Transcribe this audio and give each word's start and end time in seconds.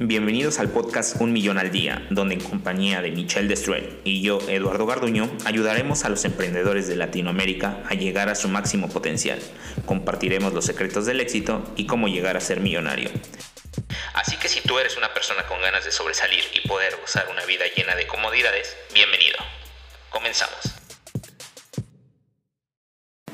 Bienvenidos 0.00 0.58
al 0.58 0.70
podcast 0.70 1.20
Un 1.20 1.32
Millón 1.32 1.56
al 1.56 1.70
Día, 1.70 2.04
donde 2.10 2.34
en 2.34 2.40
compañía 2.40 3.00
de 3.00 3.12
Michelle 3.12 3.46
Destruel 3.46 4.00
y 4.02 4.22
yo, 4.22 4.40
Eduardo 4.48 4.86
Garduño, 4.86 5.30
ayudaremos 5.44 6.04
a 6.04 6.08
los 6.08 6.24
emprendedores 6.24 6.88
de 6.88 6.96
Latinoamérica 6.96 7.78
a 7.88 7.94
llegar 7.94 8.28
a 8.28 8.34
su 8.34 8.48
máximo 8.48 8.88
potencial. 8.88 9.38
Compartiremos 9.86 10.52
los 10.52 10.64
secretos 10.64 11.06
del 11.06 11.20
éxito 11.20 11.72
y 11.76 11.86
cómo 11.86 12.08
llegar 12.08 12.36
a 12.36 12.40
ser 12.40 12.58
millonario. 12.58 13.08
Así 14.14 14.36
que 14.36 14.48
si 14.48 14.62
tú 14.62 14.80
eres 14.80 14.96
una 14.96 15.14
persona 15.14 15.46
con 15.46 15.60
ganas 15.60 15.84
de 15.84 15.92
sobresalir 15.92 16.42
y 16.52 16.66
poder 16.66 16.96
gozar 17.00 17.28
una 17.30 17.44
vida 17.44 17.62
llena 17.76 17.94
de 17.94 18.08
comodidades, 18.08 18.76
bienvenido. 18.92 19.38
Comenzamos. 20.10 20.74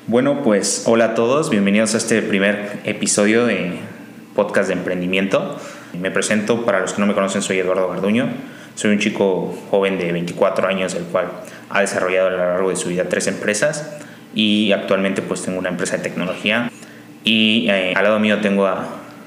Bueno, 0.09 0.43
pues 0.43 0.83
hola 0.85 1.07
a 1.07 1.15
todos, 1.15 1.49
bienvenidos 1.49 1.95
a 1.95 1.97
este 1.97 2.21
primer 2.21 2.81
episodio 2.85 3.47
de 3.47 3.81
podcast 4.35 4.69
de 4.69 4.75
emprendimiento. 4.75 5.59
Me 5.93 6.11
presento, 6.11 6.65
para 6.65 6.81
los 6.81 6.93
que 6.93 7.01
no 7.01 7.07
me 7.07 7.15
conocen, 7.15 7.43
soy 7.43 7.59
Eduardo 7.59 7.89
Garduño. 7.89 8.29
Soy 8.75 8.93
un 8.93 8.99
chico 8.99 9.59
joven 9.71 9.99
de 9.99 10.13
24 10.13 10.67
años, 10.69 10.95
el 10.95 11.05
cual 11.05 11.27
ha 11.69 11.81
desarrollado 11.81 12.29
a 12.29 12.31
lo 12.31 12.37
largo 12.39 12.71
de 12.71 12.77
su 12.77 12.89
vida 12.89 13.09
tres 13.09 13.27
empresas 13.27 13.99
y 14.35 14.73
actualmente 14.73 15.23
pues 15.23 15.43
tengo 15.43 15.59
una 15.59 15.69
empresa 15.69 15.97
de 15.97 16.03
tecnología 16.05 16.71
y 17.25 17.67
eh, 17.69 17.93
al 17.97 18.05
lado 18.05 18.21
mío 18.21 18.41
tengo 18.41 18.67
a 18.67 18.87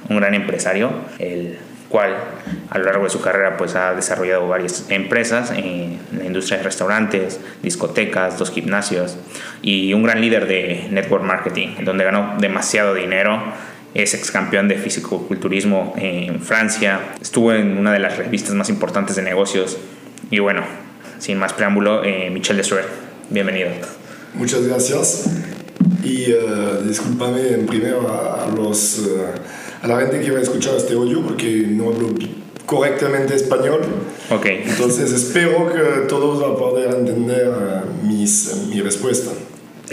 un 0.10 0.18
gran 0.18 0.34
empresario, 0.34 0.92
el 1.20 1.58
cual 1.90 2.16
a 2.72 2.78
lo 2.80 2.86
largo 2.86 3.04
de 3.04 3.10
su 3.12 3.22
carrera 3.22 3.56
pues 3.58 3.76
ha 3.76 3.94
desarrollado 3.94 4.48
varias 4.48 4.90
empresas 4.90 5.52
en 5.52 6.00
la 6.18 6.26
industria 6.26 6.58
de 6.58 6.64
restaurantes, 6.64 7.40
discotecas, 7.62 8.40
dos 8.40 8.50
gimnasios 8.50 9.18
y 9.62 9.94
un 9.94 10.02
gran 10.04 10.20
líder 10.20 10.48
de 10.48 10.88
network 10.90 11.24
marketing, 11.24 11.84
donde 11.84 12.04
ganó 12.04 12.36
demasiado 12.40 12.96
dinero 12.96 13.44
es 13.94 14.14
ex 14.14 14.32
campeón 14.32 14.68
de 14.68 14.78
fisicoculturismo 14.78 15.94
en 15.98 16.42
Francia, 16.42 17.14
estuvo 17.22 17.54
en 17.54 17.78
una 17.78 17.94
de 17.94 18.00
las 18.00 18.18
revistas 18.18 18.56
más 18.56 18.70
importantes 18.70 19.16
de 19.16 19.22
negocios 19.22 19.78
y 20.32 20.40
bueno, 20.40 20.64
sin 21.20 21.38
más 21.38 21.54
preámbulo, 21.54 22.04
eh, 22.04 22.30
Michel 22.32 22.58
Desuer, 22.58 22.86
bienvenido. 23.30 23.70
Muchas 24.34 24.66
gracias 24.68 25.30
y 26.04 26.34
uh, 26.34 26.82
discúlpame 26.88 27.50
en 27.50 27.66
primero 27.66 28.10
a, 28.10 28.48
los, 28.56 29.00
uh, 29.00 29.84
a 29.84 29.88
la 29.88 30.00
gente 30.00 30.22
que 30.22 30.32
va 30.32 30.40
a 30.40 30.42
escuchar 30.42 30.76
este 30.76 30.94
audio 30.94 31.22
porque 31.22 31.66
no 31.68 31.90
hablo 31.90 32.10
correctamente 32.66 33.36
español. 33.36 33.82
Ok. 34.32 34.46
Entonces 34.46 35.12
espero 35.12 35.72
que 35.72 36.08
todos 36.08 36.42
van 36.42 36.52
a 36.52 36.56
poder 36.56 36.96
entender 36.96 37.50
uh, 37.50 38.06
mis, 38.08 38.68
mi 38.70 38.82
respuesta 38.82 39.32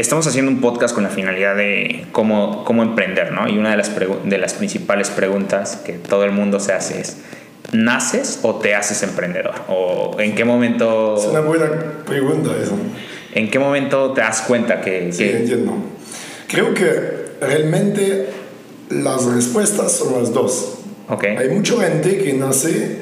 estamos 0.01 0.27
haciendo 0.27 0.51
un 0.51 0.61
podcast 0.61 0.95
con 0.95 1.05
la 1.05 1.11
finalidad 1.11 1.55
de 1.56 2.06
cómo, 2.12 2.65
cómo 2.65 2.83
emprender, 2.83 3.33
¿no? 3.33 3.48
Y 3.48 3.59
una 3.59 3.70
de 3.70 3.77
las, 3.77 3.93
de 3.95 4.39
las 4.39 4.55
principales 4.55 5.11
preguntas 5.11 5.77
que 5.84 5.92
todo 5.92 6.25
el 6.25 6.33
mundo 6.33 6.59
se 6.59 6.73
hace 6.73 7.01
es, 7.01 7.19
¿naces 7.73 8.41
o 8.42 8.57
te 8.57 8.75
haces 8.75 9.03
emprendedor? 9.03 9.55
¿O 9.69 10.17
en 10.19 10.34
qué 10.34 10.45
momento... 10.45 11.17
Es 11.19 11.27
una 11.27 11.41
buena 11.41 11.70
pregunta 12.07 12.51
eso. 12.61 12.77
¿En 13.34 13.51
qué 13.51 13.59
momento 13.59 14.12
te 14.12 14.23
das 14.23 14.41
cuenta 14.42 14.81
que... 14.81 15.12
Sí, 15.12 15.25
entiendo. 15.25 15.75
Creo 16.48 16.73
que 16.73 17.37
realmente 17.41 18.27
las 18.89 19.25
respuestas 19.27 19.92
son 19.92 20.19
las 20.19 20.33
dos. 20.33 20.79
Okay. 21.09 21.37
Hay 21.37 21.48
mucha 21.51 21.77
gente 21.83 22.19
que 22.19 22.33
nace 22.33 22.98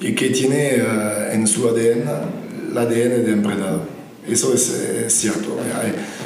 y 0.00 0.14
que 0.14 0.28
tiene 0.28 0.82
uh, 0.82 1.32
en 1.32 1.46
su 1.46 1.66
ADN 1.68 2.04
el 2.70 2.78
ADN 2.78 3.24
de 3.24 3.32
emprendedor 3.32 3.95
eso 4.28 4.52
es, 4.52 4.70
es 5.06 5.12
cierto. 5.12 5.56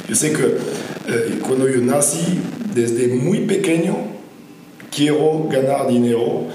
Yo 0.07 0.15
sé 0.15 0.33
que 0.33 0.43
eh, 0.43 1.39
cuando 1.41 1.69
yo 1.69 1.81
nací, 1.81 2.39
desde 2.73 3.07
muy 3.09 3.41
pequeño, 3.41 3.95
quiero 4.95 5.47
ganar 5.49 5.87
dinero, 5.87 6.47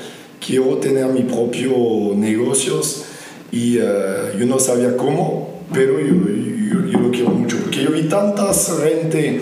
quiero 0.45 0.77
tener 0.79 1.07
mi 1.07 1.23
propio 1.23 2.15
negocios 2.15 3.05
y 3.53 3.79
uh, 3.79 4.39
yo 4.39 4.47
no 4.47 4.59
sabía 4.59 4.97
cómo, 4.97 5.63
pero 5.73 6.01
yo, 6.01 6.15
yo, 6.15 6.87
yo, 6.91 7.01
lo 7.01 7.11
quiero 7.11 7.31
mucho. 7.31 7.57
Porque 7.59 7.83
yo 7.83 7.91
vi 7.91 8.03
tantas 8.03 8.73
gente 8.83 9.41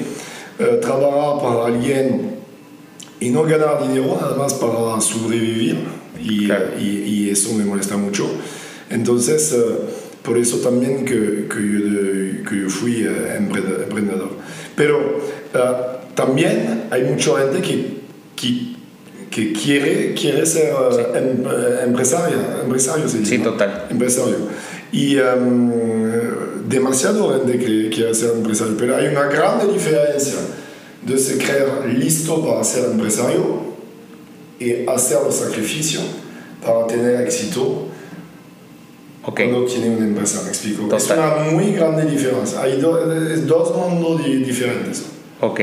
uh, 0.60 0.80
trabajar 0.80 1.42
para 1.42 1.66
alguien 1.66 2.34
y 3.18 3.30
no 3.30 3.44
ganar 3.44 3.86
dinero, 3.86 4.18
nada 4.20 4.36
más 4.36 4.54
para 4.54 5.00
sobrevivir. 5.00 5.78
Y, 6.22 6.46
claro. 6.46 6.66
y, 6.78 6.84
y 6.84 7.30
eso 7.30 7.52
me 7.54 7.64
molesta 7.64 7.96
mucho. 7.96 8.26
Entonces, 8.88 9.54
por 10.24 10.38
eso 10.38 10.56
también 10.56 11.04
que, 11.04 11.46
que, 11.48 11.60
yo, 11.60 12.48
que 12.48 12.62
yo, 12.62 12.70
fui 12.70 13.06
uh, 13.06 13.36
emprendedor. 13.36 14.30
Pero 14.74 15.18
uh, 15.18 16.14
también 16.14 16.84
hay 16.90 17.04
mucha 17.04 17.38
gente 17.40 17.60
que, 17.60 17.98
que, 18.34 18.74
que 19.30 19.52
quiere, 19.52 20.14
quiere 20.14 20.46
ser 20.46 20.72
uh, 20.72 21.14
em, 21.14 21.44
empresario, 21.88 22.38
empresario 22.62 23.06
sí, 23.06 23.24
sí, 23.24 23.38
total. 23.38 23.86
Empresario. 23.90 24.36
Y 24.92 25.18
um, 25.18 25.70
demasiado 26.68 27.34
gente 27.34 27.58
que 27.58 27.90
quiere 27.90 28.14
ser 28.14 28.30
empresario, 28.30 28.76
pero 28.78 28.96
hay 28.96 29.08
una 29.08 29.24
gran 29.24 29.70
diferencia 29.70 30.38
de 31.02 31.18
se 31.18 31.36
creer 31.36 31.68
listo 31.98 32.42
para 32.46 32.64
ser 32.64 32.86
empresario 32.86 33.74
y 34.58 34.88
hacer 34.88 35.18
los 35.22 35.34
sacrificios 35.34 36.04
para 36.64 36.86
tener 36.86 37.20
éxito 37.20 37.88
Okay. 39.26 39.48
cuando 39.48 39.66
tiene 39.66 39.96
una 39.96 40.06
empresa, 40.06 40.42
me 40.42 40.48
explico. 40.48 40.82
Total. 40.82 40.98
Es 40.98 41.10
una 41.10 41.50
muy 41.50 41.72
grande 41.72 42.04
diferencia. 42.04 42.60
Hay 42.60 42.80
do, 42.80 42.98
dos 43.46 43.76
mundos 43.76 44.24
diferentes. 44.24 45.04
Ok. 45.40 45.60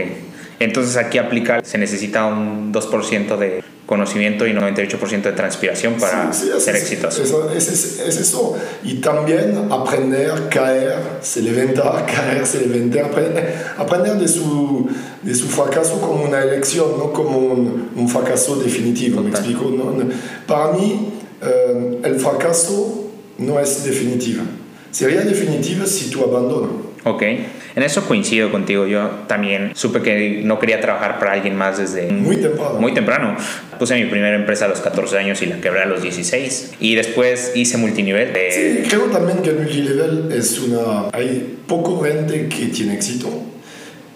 Entonces 0.60 0.96
aquí 0.98 1.18
aplica, 1.18 1.64
se 1.64 1.78
necesita 1.78 2.26
un 2.26 2.72
2% 2.72 3.38
de 3.38 3.64
conocimiento 3.88 4.46
y 4.48 4.54
98% 4.54 5.22
de 5.24 5.32
transpiración 5.32 5.96
para 5.96 6.32
sí, 6.32 6.50
sí, 6.54 6.62
ser 6.62 6.76
es, 6.76 6.82
exitoso. 6.84 7.52
Es, 7.52 7.68
es, 7.68 8.00
es, 8.00 8.18
eso. 8.18 8.56
Y 8.84 8.96
también 8.96 9.68
aprender, 9.72 10.48
caer, 10.50 10.98
se 11.22 11.42
levantar, 11.42 12.06
caer, 12.16 12.46
se 12.46 12.66
levantar, 12.66 13.06
aprender, 13.06 13.56
aprender 13.78 14.18
de, 14.18 14.28
su, 14.28 14.88
de 15.24 15.34
su 15.34 15.48
fracaso 15.48 16.00
como 16.00 16.24
una 16.24 16.44
elección, 16.44 16.98
no 16.98 17.12
como 17.12 17.38
un, 17.40 17.90
un 17.96 18.08
fracaso 18.08 18.56
definitivo. 18.56 19.22
Total. 19.22 19.32
¿Me 19.32 19.38
explico? 19.38 19.72
No, 19.72 19.92
no. 19.92 20.10
Para 20.48 20.74
mí, 20.74 21.14
eh, 21.42 22.00
el 22.04 22.20
fracaso 22.20 23.01
no 23.42 23.60
es 23.60 23.84
definitiva. 23.84 24.44
Sería 24.92 25.22
definitiva 25.22 25.86
si 25.86 26.10
tú 26.10 26.24
abandonas. 26.24 26.72
Ok, 27.04 27.24
en 27.24 27.84
eso 27.84 28.06
coincido 28.06 28.52
contigo. 28.52 28.86
Yo 28.86 29.10
también 29.28 29.72
supe 29.74 30.02
que 30.02 30.42
no 30.44 30.60
quería 30.60 30.80
trabajar 30.82 31.18
para 31.18 31.34
alguien 31.34 31.56
más 31.56 31.80
desde 31.80 32.12
muy 32.12 32.38
temprano. 32.38 32.80
Muy 32.80 32.94
temprano. 32.94 33.38
Puse 33.80 33.96
mi 33.96 34.06
primera 34.06 34.36
empresa 34.36 34.66
a 34.66 34.68
los 34.68 34.82
14 34.82 35.18
años 35.18 35.42
y 35.42 35.48
la 35.48 35.60
quebré 35.60 35.82
a 35.82 35.86
los 35.86 36.04
16. 36.04 36.74
Y 36.80 36.94
después 36.96 37.54
hice 37.56 37.78
multinivel. 37.78 38.34
De... 38.34 38.52
Sí, 38.52 38.90
creo 38.90 39.06
también 39.06 39.42
que 39.42 39.50
el 39.50 39.60
multinivel 39.60 40.32
es 40.32 40.60
una... 40.60 41.10
Hay 41.14 41.58
poco 41.66 42.02
gente 42.02 42.48
que 42.48 42.68
tiene 42.68 42.94
éxito, 42.94 43.30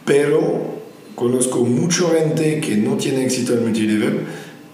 pero 0.05 0.75
conozco 1.15 1.61
mucha 1.61 2.03
gente 2.09 2.59
que 2.59 2.75
no 2.75 2.97
tiene 2.97 3.23
éxito 3.23 3.53
en 3.53 3.63
multinivel 3.63 4.19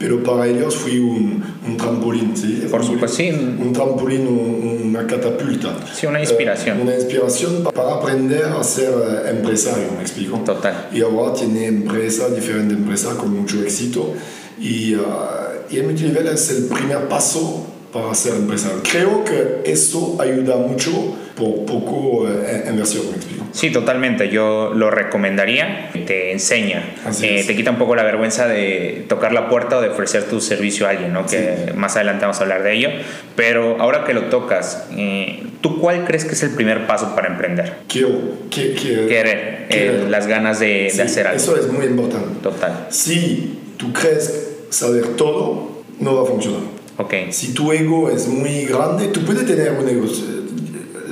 pero 0.01 0.23
para 0.23 0.47
ellos 0.47 0.75
fui 0.75 0.97
un, 0.97 1.43
un 1.67 1.77
trampolín, 1.77 2.35
¿sí? 2.35 2.67
Por 2.71 2.83
supuesto, 2.83 3.17
sí. 3.17 3.29
Un 3.29 3.71
trampolín, 3.71 4.27
un, 4.27 4.81
una 4.89 5.05
catapulta. 5.05 5.77
Sí, 5.93 6.07
una 6.07 6.19
inspiración. 6.19 6.79
Uh, 6.79 6.81
una 6.81 6.95
inspiración 6.95 7.63
para 7.71 7.93
aprender 7.93 8.45
a 8.45 8.63
ser 8.63 8.89
uh, 8.89 9.27
empresario, 9.29 9.89
¿me 9.95 10.01
explico? 10.01 10.39
Total. 10.39 10.89
Y 10.91 11.01
ahora 11.01 11.35
tiene 11.35 11.67
empresa, 11.67 12.29
diferente 12.29 12.73
empresa 12.73 13.15
con 13.15 13.29
mucho 13.39 13.61
éxito. 13.61 14.15
Y, 14.59 14.95
uh, 14.95 15.69
y 15.69 15.77
el 15.77 15.83
multinivel 15.83 16.27
es 16.29 16.49
el 16.49 16.63
primer 16.63 17.07
paso 17.07 17.67
para 17.93 18.15
ser 18.15 18.33
empresario. 18.35 18.79
Creo 18.89 19.23
que 19.23 19.61
eso 19.71 20.17
ayuda 20.19 20.57
mucho 20.57 20.91
por 21.35 21.65
poco 21.65 22.27
eh, 22.27 22.65
inversión, 22.69 23.03
¿me 23.09 23.17
explico? 23.17 23.30
Sí, 23.51 23.69
totalmente. 23.71 24.29
Yo 24.29 24.73
lo 24.73 24.89
recomendaría. 24.91 25.89
Te 26.05 26.31
enseña. 26.31 26.83
Eh, 27.21 27.43
te 27.45 27.55
quita 27.55 27.71
un 27.71 27.77
poco 27.77 27.95
la 27.95 28.03
vergüenza 28.03 28.47
de 28.47 29.05
tocar 29.07 29.33
la 29.33 29.49
puerta 29.49 29.77
o 29.77 29.81
de 29.81 29.89
ofrecer 29.89 30.23
tu 30.23 30.41
servicio 30.41 30.87
a 30.87 30.91
alguien, 30.91 31.13
¿no? 31.13 31.25
Que 31.25 31.65
sí. 31.67 31.73
más 31.75 31.95
adelante 31.95 32.21
vamos 32.21 32.39
a 32.39 32.43
hablar 32.43 32.63
de 32.63 32.73
ello. 32.73 32.89
Pero 33.35 33.77
ahora 33.79 34.03
que 34.05 34.13
lo 34.13 34.25
tocas, 34.25 34.87
eh, 34.97 35.43
¿tú 35.61 35.79
cuál 35.79 36.05
crees 36.05 36.25
que 36.25 36.33
es 36.33 36.43
el 36.43 36.51
primer 36.51 36.87
paso 36.87 37.13
para 37.15 37.27
emprender? 37.27 37.75
Quiero, 37.87 38.09
que, 38.49 38.73
que, 38.73 39.07
querer, 39.07 39.67
querer. 39.69 40.09
las 40.09 40.27
ganas 40.27 40.59
de, 40.59 40.87
sí, 40.89 40.97
de, 40.97 41.03
hacer 41.03 41.27
algo. 41.27 41.37
Eso 41.37 41.57
es 41.57 41.71
muy 41.71 41.85
importante. 41.85 42.39
Total. 42.41 42.87
Si 42.89 43.59
tú 43.77 43.91
crees 43.93 44.49
saber 44.69 45.15
todo, 45.15 45.83
no 45.99 46.15
va 46.15 46.23
a 46.23 46.25
funcionar. 46.25 46.61
Okay. 46.97 47.31
Si 47.31 47.53
tu 47.53 47.71
ego 47.71 48.09
es 48.09 48.27
muy 48.27 48.65
grande, 48.65 49.07
tú 49.07 49.21
puedes 49.21 49.45
tener 49.45 49.71
un 49.71 49.87
ego. 49.87 50.05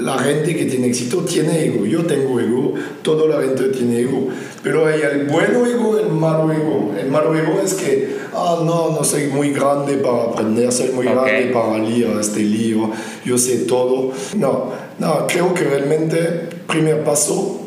La 0.02 0.18
gente 0.20 0.56
que 0.56 0.66
tiene 0.66 0.88
éxito 0.88 1.20
tiene 1.20 1.66
ego. 1.66 1.86
Yo 1.86 2.06
tengo 2.06 2.40
ego, 2.40 2.74
toda 3.02 3.28
la 3.28 3.46
gente 3.46 3.70
tiene 3.70 4.02
ego. 4.02 4.30
Pero 4.64 4.88
hay 4.88 5.02
el 5.02 5.26
bueno 5.26 5.66
ego, 5.66 6.00
el 6.00 6.10
malo 6.10 6.52
ego. 6.52 6.94
El 7.00 7.10
malo 7.10 7.36
ego 7.36 7.60
es 7.64 7.74
que, 7.74 8.18
ah, 8.34 8.62
no, 8.64 8.92
no 8.92 9.04
soy 9.04 9.28
muy 9.28 9.52
grande 9.52 9.96
para 9.96 10.24
aprender, 10.24 10.72
soy 10.72 10.90
muy 10.90 11.08
okay. 11.08 11.16
grande 11.16 11.54
para 11.54 11.78
leer 11.80 12.18
este 12.20 12.42
libro, 12.42 12.92
yo 13.26 13.38
sé 13.38 13.60
todo. 13.60 14.12
No, 14.38 14.72
no, 15.00 15.28
creo 15.28 15.54
que 15.54 15.64
realmente 15.64 16.20
el 16.20 16.62
primer 16.68 17.04
paso 17.04 17.60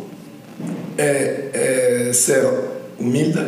es, 0.96 1.55
es 1.55 2.17
ser 2.17 2.46
humilde 2.99 3.40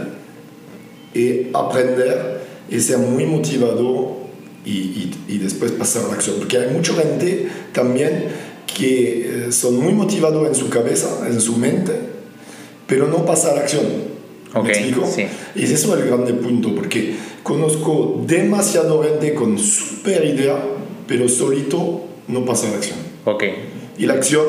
y 1.14 1.48
aprender 1.54 2.42
y 2.68 2.80
ser 2.80 2.98
muy 2.98 3.26
motivado 3.26 4.24
y, 4.64 5.12
y, 5.28 5.38
después 5.38 5.72
pasar 5.72 6.04
a 6.06 6.08
la 6.08 6.14
acción. 6.14 6.36
Porque 6.38 6.56
hay 6.56 6.70
mucha 6.70 6.94
gente 6.94 7.48
también 7.72 8.28
que 8.74 9.46
eh, 9.46 9.52
son 9.52 9.76
muy 9.76 9.92
motivados 9.92 10.46
en 10.48 10.54
su 10.54 10.68
cabeza, 10.68 11.26
en 11.26 11.40
su 11.40 11.56
mente, 11.56 11.92
pero 12.86 13.06
no 13.06 13.24
pasa 13.24 13.52
a 13.52 13.54
la 13.54 13.60
acción. 13.60 14.14
¿Me 14.62 14.68
explico? 14.68 15.06
Sí. 15.06 15.26
Y 15.54 15.64
ese 15.64 15.74
es 15.74 15.84
el 15.84 16.06
grande 16.06 16.32
punto, 16.34 16.74
porque 16.74 17.14
conozco 17.42 18.22
demasiado 18.26 19.02
gente 19.02 19.34
con 19.34 19.58
super 19.58 20.24
idea, 20.24 20.56
pero 21.08 21.28
solito 21.28 22.04
no 22.28 22.44
pasa 22.44 22.68
a 22.68 22.70
la 22.70 22.76
acción. 22.76 22.98
Okay. 23.24 23.54
Y 23.98 24.06
la 24.06 24.14
acción 24.14 24.46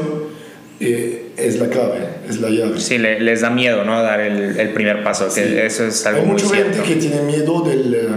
eh, 0.79 1.31
es 1.37 1.57
la 1.57 1.69
clave, 1.69 2.07
es 2.29 2.39
la 2.39 2.49
llave. 2.49 2.79
Sí, 2.79 2.97
les 2.97 3.41
da 3.41 3.49
miedo, 3.49 3.83
¿no? 3.83 4.01
Dar 4.01 4.19
el, 4.19 4.59
el 4.59 4.73
primer 4.73 5.03
paso, 5.03 5.27
que 5.33 5.65
eso 5.65 5.85
es 5.85 6.05
algo 6.05 6.21
Hay 6.21 6.27
mucha 6.27 6.49
gente 6.49 6.79
que 6.81 6.95
tiene 6.95 7.21
miedo 7.21 7.61
del 7.61 7.93
eh, 7.93 8.07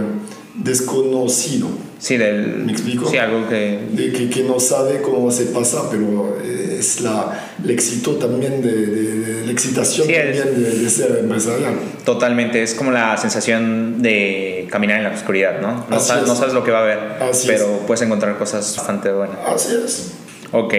desconocido. 0.55 1.69
Sí, 1.99 2.15
del... 2.15 2.63
¿Me 2.65 2.71
explico? 2.71 3.09
Sí, 3.09 3.17
algo 3.17 3.47
que... 3.49 3.79
De 3.91 4.13
que, 4.13 4.29
que, 4.29 4.43
no 4.43 4.57
sabe 4.59 5.01
cómo 5.01 5.29
se 5.29 5.47
pasa, 5.47 5.89
pero 5.91 6.37
eh, 6.41 6.77
es 6.79 7.01
la, 7.01 7.51
el 7.61 7.69
éxito 7.69 8.15
también, 8.15 8.61
de, 8.61 8.71
de, 8.71 9.45
la 9.45 9.51
excitación 9.51 10.07
también 10.07 10.33
de, 10.33 10.79
de, 10.79 10.89
ser 10.89 11.19
empresarial. 11.19 11.73
Totalmente, 12.05 12.63
es 12.63 12.73
como 12.73 12.91
la 12.91 13.17
sensación 13.17 14.01
de 14.01 14.65
caminar 14.71 14.99
en 14.99 15.03
la 15.03 15.11
oscuridad, 15.11 15.59
¿no? 15.61 15.85
No, 15.89 15.99
sabes, 15.99 16.25
no 16.25 16.35
sabes, 16.35 16.53
lo 16.53 16.63
que 16.63 16.71
va 16.71 16.79
a 16.79 16.83
haber, 16.83 16.99
Así 17.21 17.47
pero 17.47 17.65
es. 17.65 17.81
puedes 17.85 18.01
encontrar 18.01 18.37
cosas 18.37 18.77
bastante 18.77 19.11
buenas. 19.11 19.37
Así 19.45 19.75
es. 19.83 20.13
Ok, 20.51 20.73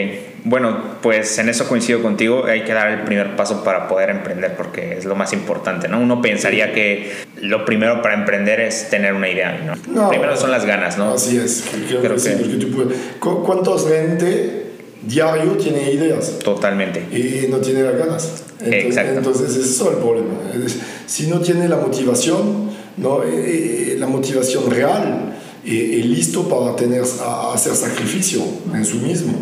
bueno, 0.44 0.76
pues 1.00 1.38
en 1.38 1.48
eso 1.48 1.68
coincido 1.68 2.02
contigo, 2.02 2.44
hay 2.46 2.64
que 2.64 2.72
dar 2.72 2.88
el 2.90 3.02
primer 3.02 3.36
paso 3.36 3.62
para 3.62 3.86
poder 3.88 4.10
emprender 4.10 4.56
porque 4.56 4.96
es 4.98 5.04
lo 5.04 5.14
más 5.14 5.32
importante, 5.32 5.86
¿no? 5.86 6.00
Uno 6.00 6.20
pensaría 6.20 6.72
que 6.72 7.12
lo 7.40 7.64
primero 7.64 8.02
para 8.02 8.14
emprender 8.14 8.58
es 8.60 8.90
tener 8.90 9.12
una 9.14 9.28
idea, 9.28 9.60
¿no? 9.64 10.02
No, 10.02 10.08
primero 10.08 10.36
son 10.36 10.50
las 10.50 10.64
ganas, 10.66 10.98
¿no? 10.98 11.14
Así 11.14 11.36
es, 11.36 11.64
creo, 11.86 12.00
Creo 12.00 12.14
que, 12.14 12.18
sí, 12.20 12.30
que- 12.30 12.36
porque 12.36 12.56
tú 12.56 12.70
puedes... 12.72 12.98
¿Cu- 13.20 13.42
¿Cuántos 13.44 13.86
gente 13.88 14.66
diario 15.02 15.52
tiene 15.52 15.92
ideas? 15.92 16.38
Totalmente. 16.42 17.00
y 17.12 17.46
no 17.48 17.58
tiene 17.58 17.82
las 17.82 17.96
ganas. 17.96 18.44
Entonces, 18.60 18.84
Exacto. 18.86 19.12
entonces 19.18 19.50
ese 19.56 19.60
es 19.60 19.80
el 19.80 19.98
problema. 19.98 20.28
Si 21.06 21.28
no 21.28 21.40
tiene 21.40 21.68
la 21.68 21.76
motivación, 21.76 22.70
¿no? 22.96 23.22
Eh, 23.22 23.28
eh, 23.92 23.96
la 23.98 24.06
motivación 24.06 24.70
real 24.70 25.32
y, 25.64 25.74
y 25.76 26.02
listo 26.04 26.48
para 26.48 26.74
tener, 26.76 27.02
a- 27.22 27.52
hacer 27.54 27.74
sacrificio 27.74 28.42
en 28.74 28.84
sí 28.84 28.98
mismo, 28.98 29.32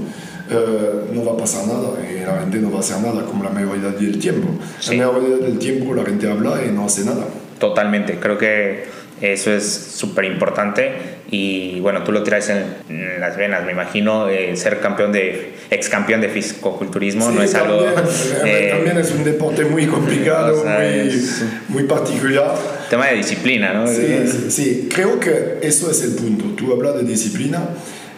eh, 0.51 1.11
no 1.13 1.25
va 1.25 1.33
a 1.33 1.37
pasar 1.37 1.67
nada 1.67 1.91
y 2.11 2.25
la 2.25 2.41
gente 2.41 2.59
no 2.59 2.71
va 2.71 2.79
a 2.79 2.81
hacer 2.81 2.99
nada 3.01 3.23
como 3.25 3.45
la 3.45 3.51
mayoría 3.51 3.91
del 3.91 4.19
tiempo. 4.19 4.49
Sí. 4.81 4.97
La 4.97 5.11
mayoría 5.11 5.37
del 5.47 5.59
tiempo 5.59 5.95
la 5.95 6.05
gente 6.05 6.29
habla 6.31 6.63
y 6.67 6.71
no 6.73 6.87
hace 6.87 7.05
nada. 7.05 7.25
Totalmente, 7.59 8.19
creo 8.21 8.39
que 8.39 8.85
eso 9.21 9.51
es 9.53 9.65
súper 9.97 10.25
importante 10.27 10.93
y 11.31 11.81
bueno, 11.81 12.05
tú 12.05 12.13
lo 12.13 12.23
traes 12.23 12.49
en, 12.51 12.65
en 12.89 13.21
las 13.21 13.37
venas, 13.37 13.65
me 13.67 13.73
imagino, 13.73 14.29
eh, 14.29 14.57
ser 14.57 14.79
campeón 14.81 15.11
de, 15.13 15.55
ex 15.71 15.89
campeón 15.89 16.21
de 16.21 16.29
fisicoculturismo 16.29 17.29
no 17.31 17.41
Sí, 17.41 17.47
es 17.47 17.55
algo... 17.57 17.83
también, 17.83 18.07
eh, 18.47 18.69
también 18.73 18.97
es 18.99 19.11
un 19.11 19.25
deporte 19.25 19.65
muy 19.65 19.87
complicado, 19.87 20.61
o 20.61 20.63
sea, 20.63 20.79
muy, 20.79 21.09
es- 21.09 21.43
muy 21.69 21.83
particular. 21.83 22.55
Tema 22.91 23.07
de 23.09 23.17
disciplina, 23.17 23.73
¿no? 23.73 23.87
Sí, 23.87 24.03
sí, 24.27 24.51
sí, 24.51 24.89
creo 24.93 25.19
que 25.21 25.59
eso 25.63 25.91
es 25.91 26.03
el 26.03 26.13
punto. 26.13 26.45
Tú 26.57 26.73
hablas 26.73 26.97
de 26.97 27.05
disciplina. 27.05 27.69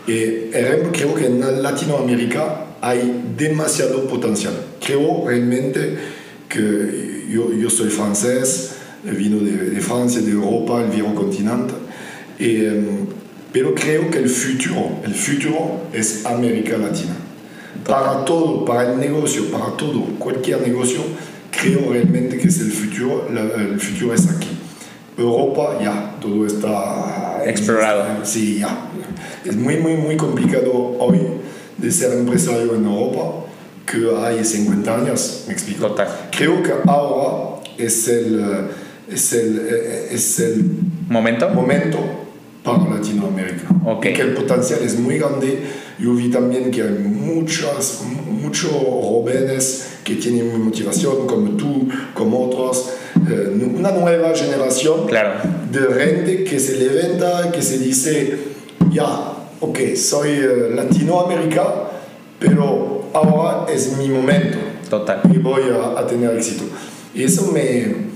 Eh, 0.06 0.50
creo 0.92 1.14
que 1.14 1.26
en 1.26 1.62
Latinoamérica 1.62 2.66
hay 2.80 3.22
demasiado 3.36 4.06
potencial. 4.08 4.54
Creo 4.84 5.24
realmente 5.26 5.96
que 6.48 7.26
yo, 7.30 7.52
yo 7.52 7.70
soy 7.70 7.90
francés, 7.90 8.72
vino 9.04 9.38
de, 9.40 9.70
de 9.70 9.80
Francia, 9.80 10.20
de 10.20 10.30
Europa, 10.32 10.82
el 10.82 10.90
viejo 10.90 11.14
continente, 11.14 11.74
eh, 12.38 12.82
pero 13.52 13.74
creo 13.74 14.10
que 14.10 14.18
el 14.18 14.28
futuro, 14.28 15.00
el 15.04 15.14
futuro 15.14 15.86
es 15.92 16.24
América 16.26 16.76
Latina. 16.76 17.16
Para 17.86 18.24
todo, 18.24 18.64
para 18.64 18.92
el 18.92 18.98
negocio, 19.00 19.44
para 19.50 19.76
todo, 19.76 20.04
cualquier 20.18 20.60
negocio, 20.66 21.00
creo 21.50 21.92
realmente 21.92 22.36
que 22.38 22.48
es 22.48 22.60
el 22.60 22.70
futuro, 22.72 23.28
la- 23.32 23.62
el 23.62 23.80
futuro 23.80 24.14
es 24.14 24.28
aquí. 24.28 24.48
Europa 25.20 25.78
ya, 25.82 26.16
todo 26.20 26.46
está 26.46 27.42
Explorado. 27.44 28.04
Sí, 28.24 28.58
ya. 28.60 28.90
Es 29.44 29.56
muy, 29.56 29.76
muy, 29.76 29.94
muy 29.94 30.16
complicado 30.16 30.96
hoy 30.98 31.20
de 31.78 31.90
ser 31.90 32.12
empresario 32.12 32.74
en 32.74 32.84
Europa 32.84 33.46
que 33.86 34.08
hay 34.16 34.44
50 34.44 34.94
años, 34.94 35.44
me 35.46 35.52
explico. 35.52 35.88
Total. 35.88 36.28
Creo 36.30 36.62
que 36.62 36.72
ahora 36.86 37.60
es 37.76 38.06
el, 38.08 38.40
eh, 38.40 39.12
es 39.12 39.32
el, 39.32 39.58
eh, 39.58 40.08
es 40.12 40.38
el 40.40 40.64
¿Momento? 41.08 41.48
momento 41.48 41.98
para 42.62 42.96
Latinoamérica. 42.96 43.68
Ok. 43.84 44.06
Y 44.06 44.12
que 44.12 44.22
el 44.22 44.34
potencial 44.34 44.80
es 44.82 44.98
muy 44.98 45.18
grande. 45.18 45.60
Yo 45.98 46.14
vi 46.14 46.30
también 46.30 46.70
que 46.70 46.82
hay 46.82 46.90
muchas, 46.90 48.02
muchos 48.30 48.70
jóvenes 48.70 49.86
que 50.04 50.16
tienen 50.16 50.62
motivación, 50.62 51.26
como 51.26 51.56
tú, 51.56 51.88
como 52.14 52.46
otros. 52.46 52.90
Eh, 53.30 53.66
una 53.76 53.90
nueva 53.92 54.34
generación 54.34 55.06
Claro. 55.06 55.30
de 55.70 56.04
gente 56.04 56.44
que 56.44 56.58
se 56.60 56.76
levanta, 56.76 57.50
que 57.52 57.62
se 57.62 57.78
dice, 57.78 58.38
ya, 58.92 59.04
ok, 59.60 59.78
soy 59.96 60.30
eh, 60.30 60.70
latinoamérica, 60.74 61.64
pero 62.38 63.04
ahora 63.12 63.66
es 63.72 63.96
mi 63.96 64.08
momento 64.08 64.58
Total. 64.88 65.20
y 65.32 65.38
voy 65.38 65.62
a, 65.70 66.00
a 66.00 66.06
tener 66.06 66.36
éxito. 66.36 66.64
Y 67.14 67.24
eso 67.24 67.50
me, 67.52 68.10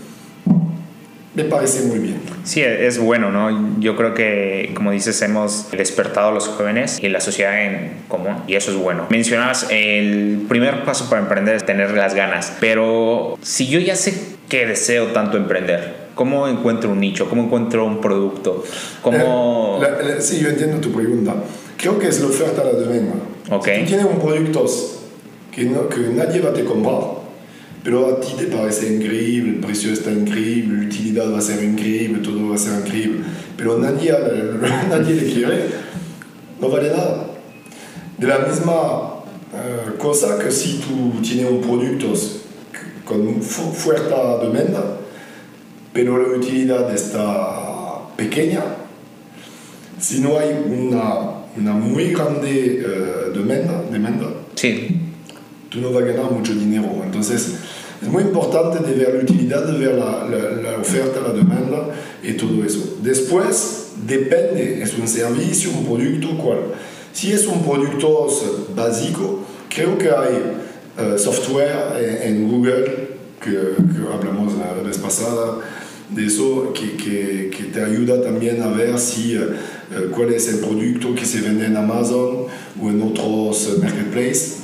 me 1.35 1.45
parece 1.45 1.83
muy 1.83 1.99
bien. 1.99 2.21
Sí, 2.45 2.61
es 2.63 2.99
bueno, 2.99 3.33
¿no? 3.33 3.81
Yo 3.81 3.97
creo 3.97 4.15
que, 4.15 4.71
como 4.75 4.93
dices, 4.93 5.21
hemos 5.23 5.71
despertado 5.73 6.29
a 6.29 6.33
los 6.33 6.47
jóvenes 6.47 7.01
y 7.03 7.09
la 7.09 7.21
sociedad 7.21 7.61
en 7.65 7.93
común, 8.07 8.37
y 8.47 8.55
eso 8.55 8.71
es 8.71 8.77
bueno. 8.77 9.07
Mencionabas, 9.11 9.67
el 9.71 10.45
primer 10.49 10.85
paso 10.85 11.09
para 11.11 11.23
emprender 11.23 11.57
es 11.57 11.67
tener 11.67 11.91
las 11.93 12.15
ganas, 12.15 12.53
pero 12.61 13.37
si 13.43 13.67
yo 13.67 13.81
ya 13.81 13.97
sé 13.97 14.15
que 14.49 14.67
deseo 14.67 15.09
tanto 15.09 15.37
emprender, 15.37 16.09
¿cómo 16.15 16.47
encuentro 16.49 16.91
un 16.91 17.01
nicho? 17.01 17.29
¿Cómo 17.29 17.45
encuentro 17.45 17.87
un 17.87 18.01
producto? 18.01 18.63
¿Cómo...? 19.03 19.81
Eh, 19.83 19.89
la- 20.07 20.15
la- 20.15 20.21
sí, 20.21 20.39
yo 20.41 20.49
entiendo 20.49 20.79
tu 20.79 20.93
pregunta. 20.93 21.35
Creo 21.77 21.99
que 21.99 22.09
es 22.09 22.21
la 22.21 22.27
oferta 22.29 22.63
a 22.63 22.65
la 22.65 22.73
demanda. 22.73 23.15
Ok. 23.51 23.69
Si 23.69 23.81
tú 23.81 23.87
tienes 23.87 24.07
un 24.07 24.19
producto 24.21 24.67
que, 25.51 25.65
no- 25.65 25.89
que 25.89 26.01
nadie 26.15 26.41
va 26.41 26.51
a 26.51 26.53
te 26.55 26.65
comprar, 26.65 27.25
pero 27.83 28.09
a 28.17 28.21
ti 28.21 28.33
te 28.39 28.45
parece 28.47 28.95
increíble, 28.95 29.51
el 29.57 29.61
precio 29.61 29.93
está 29.93 30.11
increíble, 30.11 30.83
la 30.83 30.87
utilidad 30.87 31.33
va 31.33 31.39
a 31.39 31.43
ser 31.43 31.63
increíble, 31.63 32.21
todo 32.23 32.49
va 32.49 32.55
a 32.55 32.59
ser 32.59 32.81
increíble, 32.81 33.21
pero 33.57 33.79
nadie, 33.79 34.11
nadie 34.91 35.15
le 35.15 35.33
quiere, 35.33 35.65
no 36.61 36.69
vale 36.71 36.89
nada. 36.91 37.27
De 38.17 38.27
la 38.27 38.39
misma 38.39 39.17
eh, 39.53 39.97
cosa 39.99 40.39
que 40.39 40.51
si 40.51 40.79
tú 40.81 41.21
tienes 41.21 41.51
un 41.51 41.61
producto 41.61 42.13
con 43.05 43.43
fu- 43.43 43.73
fuerte 43.73 44.15
demanda, 44.43 44.99
pero 45.93 46.19
la 46.19 46.37
utilidad 46.39 46.93
está 46.95 48.09
pequeña, 48.17 48.63
si 50.01 50.21
no 50.21 50.39
hay 50.39 50.51
una, 50.67 51.45
una 51.57 51.73
muy 51.73 52.13
grande 52.13 52.83
eh, 52.85 53.31
demanda, 53.35 53.83
demanda, 53.91 54.27
Sí, 54.55 55.01
tú 55.71 55.81
no 55.81 55.91
vas 55.93 56.03
a 56.05 56.07
ganar 56.07 56.31
mucho 56.31 56.55
dinero. 56.55 56.87
Entonces, 57.05 57.55
es 58.01 58.09
muy 58.09 58.23
importante 58.23 58.79
de 58.89 58.95
ver 58.97 59.15
la 59.15 59.21
utilidad, 59.23 59.65
de 59.67 59.79
ver 59.79 59.95
la, 59.97 60.25
la- 60.29 60.63
la 60.73 60.79
oferta, 60.79 61.21
la 61.21 61.33
demanda 61.33 61.89
y 62.23 62.33
todo 62.35 62.65
eso. 62.65 62.99
Después, 63.03 63.89
depende, 64.07 64.81
es 64.83 64.95
un 64.97 65.07
servicio, 65.09 65.71
un 65.77 65.85
producto, 65.87 66.37
cuál. 66.39 66.59
Si 67.13 67.33
es 67.33 67.47
un 67.47 67.63
producto 67.65 68.29
básico, 68.77 69.41
creo 69.69 69.97
que 69.99 70.11
hay 70.11 70.64
software 71.19 71.95
en, 71.99 72.37
en 72.37 72.51
Google, 72.51 73.09
que, 73.43 73.51
que 73.51 74.13
hablamos 74.13 74.55
la 74.55 74.83
vez 74.83 74.99
pasada, 74.99 75.59
de 76.11 76.27
eso, 76.27 76.73
que, 76.73 76.97
que, 76.97 77.51
que 77.57 77.65
te 77.65 77.83
ayuda 77.83 78.23
también 78.23 78.63
a 78.63 78.69
ver 78.69 78.99
si, 78.99 79.35
eh, 79.37 79.41
eh, 79.91 80.09
cuál 80.15 80.33
es 80.33 80.49
el 80.49 80.61
producto 80.61 81.15
que 81.15 81.25
se 81.25 81.41
vende 81.41 81.67
en 81.67 81.77
Amazon 81.77 82.45
o 82.83 82.89
en 82.91 83.03
otros 83.03 83.67
eh, 83.69 83.81
marketplaces 83.83 84.59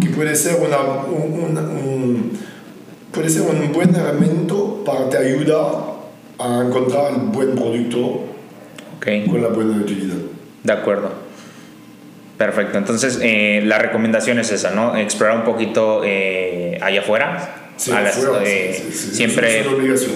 que 0.00 0.08
puede 0.10 0.36
ser, 0.36 0.56
una, 0.60 0.78
un, 1.06 1.32
un- 1.32 1.58
un- 1.58 2.30
puede 3.12 3.28
ser 3.30 3.42
un 3.42 3.72
buen 3.72 3.94
elemento 3.94 4.82
para 4.84 5.08
te 5.08 5.16
ayudar 5.16 5.96
a 6.38 6.64
encontrar 6.66 7.14
el 7.14 7.20
buen 7.32 7.52
producto 7.52 7.98
ok. 8.98 9.30
con 9.30 9.42
la 9.42 9.48
buena 9.48 9.78
utilidad. 9.78 10.16
De 10.62 10.72
acuerdo. 10.72 11.10
Perfecto. 12.36 12.76
Entonces, 12.78 13.18
eh, 13.22 13.62
la 13.64 13.78
recomendación 13.78 14.38
es 14.38 14.52
esa, 14.52 14.70
¿no? 14.70 14.96
Explorar 14.96 15.38
un 15.38 15.44
poquito 15.44 16.02
eh, 16.04 16.78
allá 16.82 17.00
afuera. 17.00 17.62
Sí, 17.78 17.92
A 17.92 18.00
las- 18.00 18.18
eh, 18.42 18.74
sí, 18.74 18.92
sí, 18.92 19.14
siempre 19.14 19.62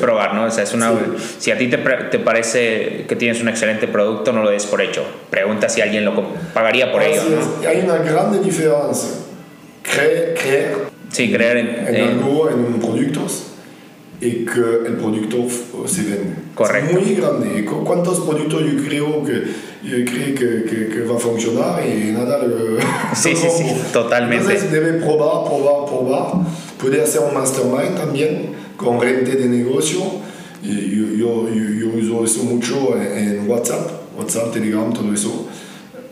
probar, 0.00 0.34
¿no? 0.34 0.44
O 0.44 0.50
sea, 0.50 0.64
es 0.64 0.72
una. 0.72 0.92
Si 1.38 1.50
a 1.50 1.58
ti 1.58 1.66
te, 1.68 1.76
te 1.76 2.18
parece 2.18 3.04
que 3.06 3.16
tienes 3.16 3.40
un 3.42 3.48
excelente 3.48 3.86
producto, 3.86 4.32
no 4.32 4.42
lo 4.42 4.50
des 4.50 4.64
por 4.66 4.80
hecho. 4.80 5.04
Pregunta 5.30 5.68
si 5.68 5.80
alguien 5.82 6.04
lo 6.06 6.14
pagaría 6.54 6.90
por 6.90 7.02
ello, 7.02 7.20
Así 7.20 7.30
¿no? 7.30 7.40
es. 7.62 7.66
Hay 7.66 7.80
una 7.84 7.96
grande 7.98 8.38
diferencia. 8.40 9.10
Creer, 9.82 10.34
creer 10.40 10.74
Sí, 11.10 11.32
creer 11.32 11.56
en... 11.56 11.68
en 11.88 11.94
en- 11.96 12.08
algo, 12.18 12.48
en 12.50 12.58
un 12.60 12.80
producto, 12.80 13.26
y 14.20 14.44
que 14.44 14.60
el 14.86 14.94
producto 14.96 15.36
se 15.86 16.02
vende. 16.02 16.34
Correcto. 16.54 16.98
Es 16.98 17.06
muy 17.06 17.14
grande. 17.16 17.64
¿Cuántos 17.64 18.20
productos 18.20 18.62
yo 18.62 18.84
creo 18.86 19.24
que, 19.24 19.42
yo 19.82 20.04
creo 20.04 20.34
que, 20.34 20.64
que, 20.64 20.88
que 20.88 21.00
va 21.02 21.16
a 21.16 21.18
funcionar 21.18 21.82
y 21.86 22.12
nada? 22.12 22.40
Sí, 23.14 23.34
sí, 23.34 23.48
sí, 23.50 23.64
totalmente. 23.92 24.44
Entonces 24.44 24.70
debe 24.70 24.94
probar, 24.94 25.44
probar, 25.44 25.86
probar. 25.86 26.46
Puede 26.80 27.02
hacer 27.02 27.22
un 27.26 27.34
mastermind 27.34 27.96
también 27.96 28.50
con 28.76 29.00
gente 29.00 29.36
de 29.36 29.48
negocio. 29.48 30.00
Yo, 30.62 30.72
yo, 30.72 31.48
yo, 31.48 31.70
yo 31.70 31.86
uso 31.98 32.24
eso 32.24 32.44
mucho 32.44 32.96
en 32.96 33.48
WhatsApp, 33.48 33.90
WhatsApp, 34.18 34.52
Telegram, 34.52 34.92
todo 34.92 35.12
eso. 35.12 35.46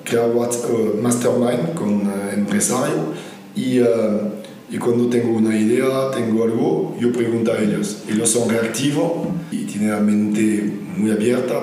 Crear 0.05 0.31
uh, 0.31 1.01
mastermind 1.01 1.75
con 1.75 2.07
uh, 2.07 2.33
empresario 2.35 3.13
y... 3.55 3.81
Uh, 3.81 4.39
y 4.71 4.77
cuando 4.77 5.09
tengo 5.09 5.39
una 5.39 5.57
idea, 5.57 6.11
tengo 6.15 6.45
algo, 6.45 6.95
yo 7.01 7.11
pregunto 7.11 7.53
a 7.53 7.59
ellos. 7.59 8.03
Ellos 8.07 8.29
son 8.29 8.51
reactivos 8.51 9.13
y 9.51 9.65
tienen 9.65 9.93
la 9.93 10.01
mente 10.01 10.71
muy 10.95 11.11
abierta 11.11 11.55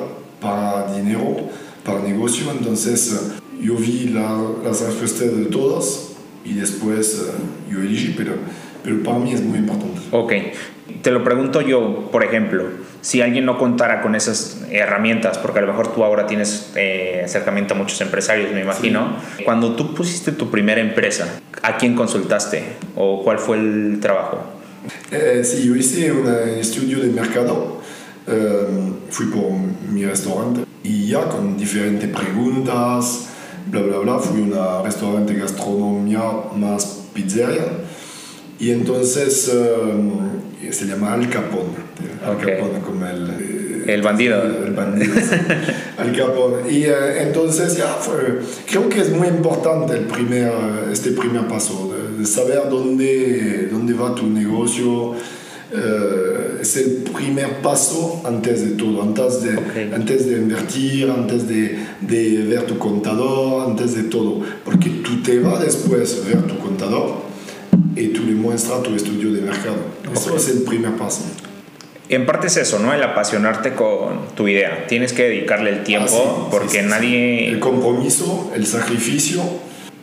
para 0.41 0.91
dinero, 0.91 1.37
para 1.85 1.99
negocio. 1.99 2.51
Entonces 2.51 3.35
yo 3.61 3.75
vi 3.75 4.09
la, 4.09 4.37
las 4.63 4.81
respuestas 4.81 5.37
de 5.37 5.45
todos 5.45 6.15
y 6.43 6.53
después 6.53 7.21
uh, 7.21 7.71
yo 7.71 7.79
elegí, 7.79 8.13
pero, 8.17 8.33
pero 8.83 9.01
para 9.03 9.19
mí 9.19 9.31
es 9.31 9.41
muy 9.41 9.59
importante. 9.59 10.01
Ok. 10.11 10.33
Te 11.01 11.11
lo 11.11 11.23
pregunto 11.23 11.61
yo, 11.61 12.09
por 12.11 12.23
ejemplo, 12.23 12.63
si 13.01 13.21
alguien 13.21 13.45
no 13.45 13.57
contara 13.57 14.01
con 14.01 14.15
esas 14.15 14.61
herramientas, 14.71 15.37
porque 15.37 15.59
a 15.59 15.61
lo 15.61 15.67
mejor 15.67 15.93
tú 15.93 16.03
ahora 16.03 16.27
tienes 16.27 16.71
eh, 16.75 17.21
acercamiento 17.23 17.73
a 17.73 17.77
muchos 17.77 17.99
empresarios, 18.01 18.51
me 18.51 18.61
imagino, 18.61 19.15
cuando 19.43 19.75
tú 19.75 19.93
pusiste 19.95 20.31
tu 20.31 20.49
primera 20.51 20.81
empresa, 20.81 21.39
¿a 21.61 21.77
quién 21.77 21.95
consultaste 21.95 22.63
o 22.95 23.23
cuál 23.23 23.39
fue 23.39 23.57
el 23.57 23.99
trabajo? 23.99 24.43
Eh, 25.11 25.41
sí, 25.43 25.67
yo 25.67 25.75
hice 25.75 26.11
un 26.11 26.27
estudio 26.59 26.99
de 26.99 27.09
mercado, 27.09 27.81
eh, 28.27 28.67
fui 29.09 29.27
por 29.27 29.51
mi 29.91 30.05
restaurante 30.05 30.64
y 30.85 31.07
ya 31.07 31.27
con 31.27 31.57
diferentes 31.57 32.09
preguntas, 32.09 33.27
bla, 33.71 33.81
bla, 33.81 33.97
bla, 33.99 34.19
fui 34.19 34.41
a 34.41 34.43
un 34.79 34.85
restaurante 34.85 35.33
gastronomía 35.33 36.21
más 36.55 37.05
pizzeria 37.13 37.63
y 38.59 38.69
entonces 38.71 39.51
eh, 39.53 40.71
se 40.71 40.85
llama 40.85 41.13
Al 41.13 41.27
Capone. 41.29 41.85
Al 42.23 42.35
Okay. 42.35 42.57
Capone 42.57 42.79
como 42.79 43.05
el... 43.05 43.29
eh, 43.29 43.93
El 43.93 44.01
bandido. 44.01 44.41
El 44.43 44.73
bandido. 44.73 45.13
Al 45.97 46.15
Capone. 46.15 46.71
Y 46.71 46.83
eh, 46.83 47.21
entonces 47.23 47.77
ya 47.77 47.87
fue... 47.87 48.39
Creo 48.67 48.87
que 48.89 49.01
es 49.01 49.11
muy 49.11 49.27
importante 49.27 49.93
el 49.93 50.05
primer, 50.05 50.51
este 50.91 51.11
primer 51.11 51.47
paso, 51.47 51.93
de, 51.93 52.19
de 52.19 52.25
saber 52.25 52.69
dónde, 52.69 53.69
dónde 53.71 53.93
va 53.93 54.13
tu 54.15 54.27
negocio. 54.27 55.13
Eh, 55.77 56.57
es 56.61 56.77
el 56.77 57.03
primer 57.13 57.61
paso 57.61 58.21
antes 58.25 58.61
de 58.63 58.71
todo, 58.75 59.01
antes 59.03 59.41
de, 59.43 59.55
Ok. 59.57 59.93
antes 59.93 60.27
de 60.27 60.37
invertir, 60.37 61.09
antes 61.09 61.47
de, 61.47 61.77
de 62.01 62.43
ver 62.43 62.63
tu 62.65 62.77
contador, 62.77 63.69
antes 63.69 63.95
de 63.95 64.03
todo. 64.03 64.41
Porque 64.63 64.89
tú 64.89 65.21
te 65.21 65.39
vas 65.39 65.59
después 65.63 66.21
a 66.23 66.27
ver 66.27 66.41
tu 66.43 66.57
contador 66.59 67.17
y 67.95 68.07
tú 68.07 68.23
le 68.23 68.33
muestras 68.33 68.81
tu 68.83 68.95
estudio 68.95 69.31
de 69.33 69.41
mercado. 69.41 69.75
Eso 70.11 70.31
Ok. 70.31 70.37
es 70.37 70.49
el 70.49 70.63
primer 70.63 70.95
paso. 70.95 71.21
En 72.07 72.25
parte 72.27 72.47
es 72.47 72.57
eso, 72.57 72.79
¿no? 72.79 72.93
El 72.93 73.01
apasionarte 73.03 73.73
con 73.73 74.27
tu 74.35 74.47
idea. 74.47 74.85
Tienes 74.87 75.11
que 75.11 75.23
dedicarle 75.23 75.71
el 75.71 75.83
tiempo 75.83 76.07
Ah, 76.13 76.41
sí, 76.43 76.47
porque 76.51 76.77
sí, 76.77 76.83
sí, 76.83 76.85
nadie... 76.89 77.47
El 77.49 77.59
compromiso, 77.59 78.51
el 78.55 78.65
sacrificio. 78.65 79.41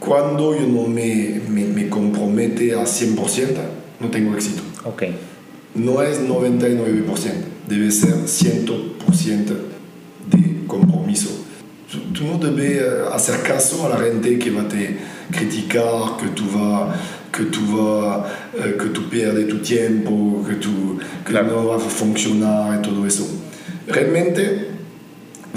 Cuando 0.00 0.54
yo 0.54 0.66
no 0.66 0.88
me, 0.88 1.40
me, 1.48 1.64
me 1.64 1.88
compromete 1.88 2.74
a 2.74 2.82
100%, 2.82 3.14
no 4.00 4.08
tengo 4.10 4.34
éxito. 4.34 4.62
Ok. 4.84 5.04
No 5.74 6.02
es 6.02 6.20
99%, 6.20 7.06
debe 7.68 7.90
ser 7.90 8.14
100% 8.14 9.46
de 10.30 10.66
compromiso. 10.66 11.30
Tú, 12.12 12.24
no 12.24 12.38
debes 12.38 12.82
eh, 12.82 12.86
hacer 13.12 13.42
caso 13.42 13.86
a 13.86 13.90
la 13.90 13.98
gente 13.98 14.38
que 14.38 14.50
va 14.50 14.62
a 14.62 14.68
te 14.68 14.98
criticar, 15.30 16.16
que 16.18 16.28
tú 16.34 16.44
vas 16.54 16.96
que 17.32 17.44
tú 17.44 17.60
vas, 17.76 18.30
eh, 18.54 18.76
que 18.78 18.86
tú 18.90 19.08
pierdes 19.08 19.48
tu 19.48 19.58
tiempo, 19.58 20.44
que, 20.46 20.56
tú, 20.56 20.98
que 21.24 21.32
Claro. 21.32 21.46
no 21.62 21.66
va 21.68 21.76
a 21.76 21.78
funcionar 21.78 22.78
y 22.78 22.82
todo 22.82 23.06
eso. 23.06 23.26
Realmente 23.88 24.68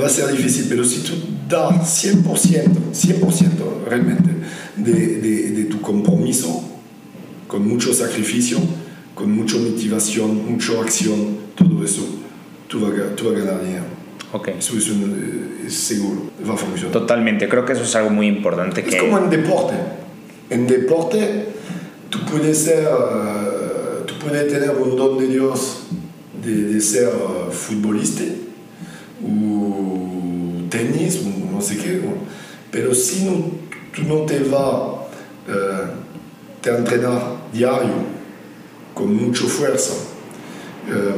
va 0.02 0.08
a 0.08 0.10
ser 0.10 0.32
difícil, 0.32 0.68
pero 0.70 0.86
si 0.86 1.02
tú 1.02 1.14
das 1.50 2.04
100%, 2.06 2.94
100% 2.94 3.86
realmente 3.88 4.30
de, 4.78 4.94
de, 5.20 5.52
de 5.52 5.64
tu 5.66 5.82
compromiso, 5.82 6.64
con 7.48 7.68
mucho 7.68 7.94
sacrificio, 7.94 8.58
con 9.16 9.32
mucha 9.32 9.58
motivación, 9.58 10.52
mucha 10.52 10.74
acción, 10.80 11.38
todo 11.56 11.84
eso, 11.84 12.06
tú 12.68 12.82
vas, 12.82 12.92
a- 13.00 13.16
tú 13.16 13.30
vas 13.32 13.36
a 13.42 13.46
ganar 13.46 13.64
dinero. 13.64 13.86
Eso 14.60 14.78
es, 14.78 14.90
un- 14.90 15.62
es 15.66 15.74
seguro, 15.74 16.24
va 16.48 16.54
a 16.54 16.58
funcionar. 16.58 16.92
Totalmente. 16.92 17.48
Creo 17.48 17.64
que 17.66 17.74
eso 17.74 17.84
es 17.84 17.96
algo 17.96 18.10
muy 18.10 18.28
importante 18.28 18.82
Es 18.82 18.88
que... 18.88 18.98
como 19.00 19.18
en 19.18 19.30
deporte. 19.30 19.74
En 20.50 20.68
deporte, 20.68 21.46
tú 22.10 22.20
puedes 22.30 22.58
ser, 22.58 22.84
eh, 22.84 24.04
tú 24.06 24.14
puedes 24.20 24.52
tener 24.52 24.72
un 24.72 24.96
don 24.98 25.18
de 25.18 25.28
Dios 25.28 25.84
de, 26.44 26.64
de 26.74 26.82
ser 26.82 27.08
eh, 27.08 27.52
futbolista 27.52 28.24
o 29.24 30.68
tenis 30.70 31.22
o 31.26 31.52
no 31.56 31.62
sé 31.62 31.78
qué, 31.78 32.02
pero 32.72 32.94
si 32.94 33.24
no, 33.26 33.32
tú 33.96 34.04
no 34.08 34.22
te 34.26 34.40
vas 34.44 35.08
eh, 35.48 35.88
te 36.62 36.70
entrenar 36.72 37.22
diario 37.54 38.15
con 38.96 39.14
mucha 39.16 39.44
fuerza, 39.46 39.94
eh, 40.88 41.16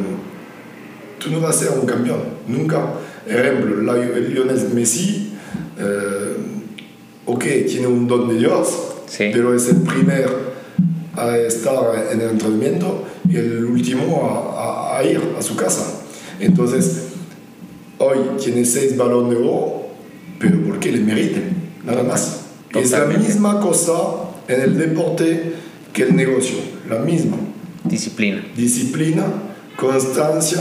tú 1.20 1.30
no 1.32 1.40
vas 1.40 1.56
a 1.56 1.60
ser 1.60 1.80
un 1.80 1.86
campeón, 1.86 2.20
nunca. 2.48 2.94
Ejemplo, 3.26 3.82
la- 3.84 3.96
Lionel 3.98 4.70
Messi, 4.74 5.34
eh, 5.78 6.36
ok, 7.26 7.44
tiene 7.68 7.88
un 7.88 8.08
don 8.08 8.28
de 8.30 8.40
Dios, 8.40 8.68
Sí. 9.08 9.30
pero 9.32 9.54
es 9.56 9.70
el 9.70 9.78
primer 9.84 10.28
a 11.16 11.38
estar 11.38 11.76
en 12.12 12.20
el 12.22 12.30
entrenamiento 12.32 13.06
y 13.30 13.38
el 13.38 13.64
último 13.66 14.54
a, 14.58 14.96
a- 14.96 14.98
a 15.00 15.04
ir 15.04 15.22
a 15.38 15.42
su 15.42 15.56
casa. 15.56 16.02
Entonces, 16.40 17.04
hoy 18.00 18.18
tiene 18.44 18.64
seis 18.66 18.96
balones 18.98 19.32
de 19.32 19.44
oro, 19.44 19.88
pero 20.40 20.58
porque 20.68 20.92
le 20.92 21.00
meriten, 21.00 21.56
nada 21.86 22.04
más. 22.04 22.42
Es 22.74 22.92
la 22.92 23.00
Totalmente. 23.00 23.28
misma 23.28 23.60
cosa 23.60 23.94
en 24.48 24.62
el 24.62 24.78
deporte 24.78 25.54
que 25.94 26.04
el 26.04 26.16
negocio, 26.16 26.58
la 26.90 27.00
misma. 27.00 27.38
Disciplina. 27.90 28.44
Disciplina, 28.56 29.26
constancia 29.76 30.60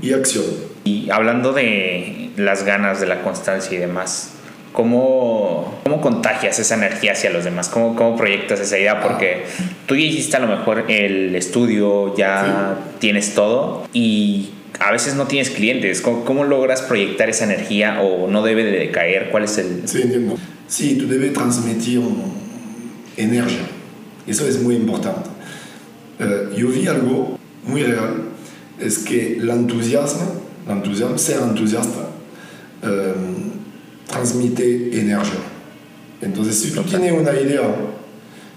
y 0.00 0.12
acción. 0.12 0.44
Y 0.84 1.10
hablando 1.10 1.52
de 1.52 2.30
las 2.36 2.64
ganas, 2.64 3.00
de 3.00 3.06
la 3.06 3.22
constancia 3.22 3.76
y 3.76 3.80
demás, 3.80 4.30
¿cómo, 4.72 5.80
cómo 5.84 6.00
contagias 6.00 6.58
esa 6.58 6.74
energía 6.74 7.12
hacia 7.12 7.30
los 7.30 7.44
demás? 7.44 7.68
¿Cómo, 7.68 7.94
¿Cómo 7.94 8.16
proyectas 8.16 8.60
esa 8.60 8.78
idea? 8.78 9.00
Porque 9.00 9.44
tú 9.86 9.94
ya 9.94 10.02
hiciste 10.02 10.36
a 10.36 10.40
lo 10.40 10.48
mejor 10.48 10.90
el 10.90 11.34
estudio, 11.36 12.16
ya 12.16 12.78
tienes 12.98 13.34
todo 13.34 13.86
y 13.92 14.50
a 14.80 14.90
veces 14.90 15.14
no 15.14 15.26
tienes 15.26 15.50
clientes. 15.50 16.00
¿Cómo, 16.00 16.24
cómo 16.24 16.44
logras 16.44 16.82
proyectar 16.82 17.30
esa 17.30 17.44
energía 17.44 18.00
o 18.00 18.28
no 18.28 18.42
debe 18.42 18.64
de 18.64 18.72
decaer? 18.72 19.30
¿Cuál 19.30 19.44
es 19.44 19.58
el...? 19.58 19.82
Sí, 19.86 20.02
entiendo. 20.02 20.36
Sí, 20.66 20.96
tú 20.96 21.06
debes 21.06 21.32
transmitir 21.32 22.00
energía. 23.16 23.66
Eso 24.26 24.46
es 24.46 24.60
muy 24.60 24.76
importante. 24.76 25.28
Eh, 26.18 26.48
yo 26.56 26.68
vi 26.68 26.86
algo 26.86 27.38
muy 27.66 27.82
real, 27.82 28.22
es 28.80 28.98
que 28.98 29.36
el 29.38 29.48
entusiasmo 29.48 31.18
ser 31.18 31.38
entusiasta, 31.42 32.08
eh, 32.82 33.12
transmite 34.08 34.98
energía. 35.00 35.40
Entonces, 36.20 36.56
si 36.56 36.70
tú 36.72 36.82
tienes 36.82 37.12
una 37.12 37.32
idea 37.32 37.62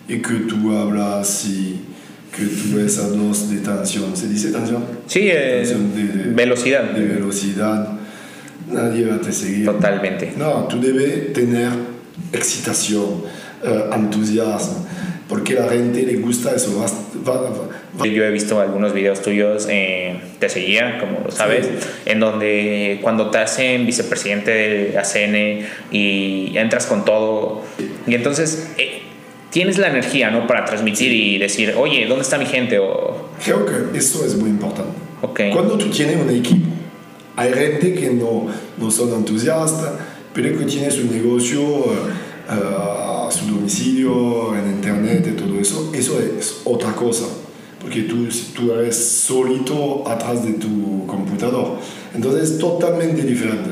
y 0.08 0.18
que 0.20 0.34
tú 0.48 0.76
hablas 0.76 1.46
y 1.46 1.82
que 2.36 2.46
tú 2.46 2.76
ves 2.78 2.98
a 3.00 3.08
dos 3.08 3.50
de 3.50 3.58
tensión, 3.60 4.16
¿se 4.16 4.28
dice 4.28 4.52
tensión? 4.52 4.84
Sí, 5.08 5.22
eh, 5.24 5.62
Tensión 5.64 5.96
de- 5.96 6.24
de- 6.24 6.34
velocidad. 6.34 6.84
De 6.92 7.06
velocidad, 7.06 7.90
nadie 8.72 9.06
va 9.08 9.16
a 9.16 9.22
te 9.22 9.32
seguir. 9.32 9.66
Totalmente. 9.66 10.34
No, 10.38 10.66
tú 10.68 10.80
debes 10.82 11.34
tener 11.34 11.70
excitación, 12.34 13.24
eh, 13.64 13.86
entusiasmo, 13.96 14.86
porque 15.30 15.58
a 15.58 15.66
la 15.66 15.72
gente 15.72 16.04
le 16.04 16.18
gusta 16.18 16.54
eso. 16.56 16.86
Yo 18.04 18.24
he 18.24 18.32
visto 18.32 18.60
algunos 18.60 18.94
videos 18.94 19.22
tuyos, 19.22 19.68
eh, 19.70 20.20
te 20.40 20.50
seguía, 20.50 21.00
como 21.00 21.22
lo 21.26 21.32
sabes, 21.32 21.68
en 22.06 22.20
donde 22.20 23.00
cuando 23.02 23.30
te 23.32 23.40
hacen 23.40 23.86
vicepresidente 23.86 24.52
de 24.52 24.98
ACN 24.98 25.68
y 25.92 26.58
entras 26.58 26.86
con 26.86 27.04
todo, 27.06 27.64
y 28.06 28.16
entonces 28.16 28.70
eh, 28.78 29.02
tienes 29.50 29.78
la 29.78 29.88
energía 29.88 30.32
¿no? 30.32 30.48
para 30.48 30.66
transmitir 30.66 31.12
y 31.12 31.38
decir, 31.38 31.74
oye, 31.78 32.06
¿dónde 32.08 32.24
está 32.24 32.38
mi 32.38 32.46
gente? 32.46 32.78
O, 32.80 33.30
Creo 33.44 33.66
que 33.66 33.98
eso 33.98 34.26
es 34.26 34.36
muy 34.36 34.50
importante. 34.50 34.92
ok, 35.22 35.42
Cuando 35.54 35.78
tú 35.78 35.90
tienes 35.90 36.18
un 36.18 36.30
equipo, 36.30 36.68
hay 37.36 37.54
gente 37.54 37.94
que 37.94 38.10
no, 38.12 38.48
no 38.78 38.92
son 38.92 39.14
entusiastas, 39.14 39.94
pero 40.34 40.58
que 40.58 40.66
tiene 40.66 40.92
su 40.92 41.10
negocio 41.12 41.62
eh, 41.62 42.50
a 42.50 43.05
su 43.36 43.46
domicilio, 43.48 44.56
en 44.56 44.72
internet 44.72 45.28
y 45.28 45.36
todo 45.36 45.60
eso. 45.60 45.92
Eso 45.94 46.20
es 46.20 46.62
otra 46.64 46.94
cosa. 46.94 47.26
porque 47.82 48.02
tú, 48.04 48.28
tú 48.56 48.74
eres 48.74 48.96
solito 48.96 50.04
atrás 50.08 50.44
de 50.44 50.54
tu 50.54 51.06
computador. 51.06 51.78
Entonces 52.14 52.52
es 52.52 52.58
totalmente 52.58 53.22
diferente. 53.22 53.70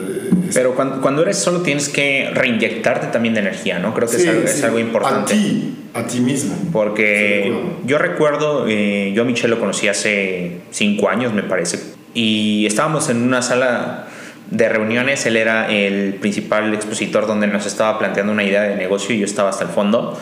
Pero 0.53 0.75
cuando, 0.75 1.01
cuando, 1.01 1.23
eres 1.23 1.37
solo 1.37 1.61
tienes 1.61 1.89
que 1.89 2.29
reinyectarte 2.31 3.07
también 3.07 3.33
de 3.33 3.39
energía, 3.39 3.79
¿no? 3.79 3.93
Creo 3.93 4.07
que 4.07 4.17
es, 4.17 4.27
algo, 4.27 4.43
es, 4.43 4.63
algo, 4.63 4.79
importante. 4.79 5.33
A 5.33 5.35
ti, 5.35 5.75
a 5.93 6.05
ti 6.05 6.19
mismo. 6.19 6.55
Porque 6.71 7.51
yo 7.85 7.97
recuerdo, 7.97 8.67
eh, 8.67 9.13
yo 9.15 9.23
a 9.23 9.25
Michelle 9.25 9.49
lo 9.49 9.59
conocí 9.59 9.87
hace 9.87 10.59
cinco 10.69 11.09
años, 11.09 11.33
me 11.33 11.43
parece, 11.43 11.79
y 12.13 12.65
estábamos 12.67 13.09
en 13.09 13.23
una 13.23 13.41
sala 13.41 14.07
de 14.53 14.69
reuniones, 14.69 15.25
él 15.25 15.35
era 15.35 15.67
el 15.71 16.13
principal 16.15 16.71
expositor 16.75 17.25
donde 17.25 17.47
nos 17.47 17.65
estaba 17.65 17.97
planteando 17.97 18.31
una 18.31 18.43
idea 18.43 18.61
de 18.61 18.75
negocio 18.75 19.15
y 19.15 19.19
yo 19.19 19.25
estaba 19.25 19.49
hasta 19.49 19.63
el 19.63 19.71
fondo. 19.71 20.19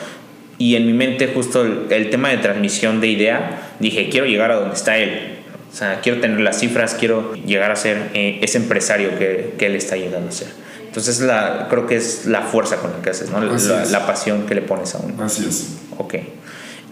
Y 0.58 0.78
en 0.78 0.86
mi 0.86 0.94
mente 0.94 1.28
justo 1.34 1.66
el, 1.66 2.10
tema 2.10 2.30
de 2.30 2.38
transmisión 2.38 3.02
de 3.02 3.08
idea, 3.08 3.74
dije, 3.80 4.08
quiero 4.10 4.26
llegar 4.26 4.52
a 4.52 4.56
donde 4.56 4.76
está 4.76 4.98
él. 4.98 5.40
O 5.70 5.76
sea, 5.76 6.00
quiero 6.02 6.22
tener 6.22 6.40
las 6.40 6.60
cifras, 6.60 6.96
quiero 6.98 7.34
llegar 7.34 7.72
a 7.72 7.76
ser 7.76 8.10
eh, 8.14 8.40
ese 8.42 8.58
empresario 8.58 9.20
que, 9.20 9.56
que, 9.58 9.66
él 9.66 9.76
está 9.76 9.98
llegando 9.98 10.30
a 10.30 10.32
ser. 10.32 10.48
Entonces 10.86 11.20
la, 11.20 11.68
creo 11.70 11.86
que 11.86 11.98
es 11.98 12.26
la 12.26 12.42
fuerza 12.42 12.78
con 12.78 12.92
la 12.92 13.02
que 13.02 13.10
haces, 13.10 13.32
¿no? 13.32 13.42
La, 13.42 13.86
la, 13.86 14.08
pasión 14.08 14.46
que 14.46 14.56
le 14.56 14.62
pones 14.62 14.96
a 14.96 15.00
uno. 15.00 15.22
Así 15.22 15.46
es. 15.46 15.78
Ok. 15.98 16.16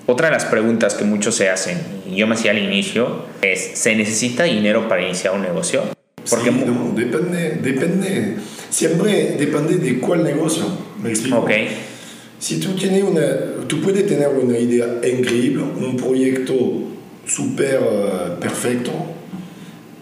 Otra 0.08 0.28
de 0.28 0.34
las 0.34 0.46
preguntas 0.46 0.94
que 0.96 1.06
muchos 1.06 1.36
se 1.36 1.50
hacen, 1.50 1.80
y 2.06 2.18
yo 2.18 2.28
me 2.28 2.36
hacía 2.36 2.52
al 2.52 2.58
inicio, 2.58 3.26
es, 3.42 3.72
¿se 3.76 3.96
necesita 3.96 4.44
dinero 4.44 4.90
para 4.90 5.04
iniciar 5.04 5.34
un 5.34 5.42
negocio? 5.42 5.84
Porque 6.30 6.52
sí, 6.52 6.64
no, 6.66 6.94
depende, 6.96 7.60
depende, 7.62 8.36
siempre 8.70 9.36
depende 9.38 9.78
de 9.78 10.00
cuál 10.00 10.24
negocio, 10.24 10.66
me 11.02 11.10
explico. 11.10 11.46
Si 12.40 12.60
tú, 12.60 12.74
tienes 12.74 13.04
una, 13.04 13.22
tú 13.68 13.82
puedes 13.82 14.08
tener 14.08 14.30
una 14.30 14.58
idea 14.58 15.02
increíble, 15.06 15.64
un 15.64 15.98
proyecto 15.98 16.54
súper 17.26 17.80
uh, 17.80 18.40
perfecto 18.40 18.92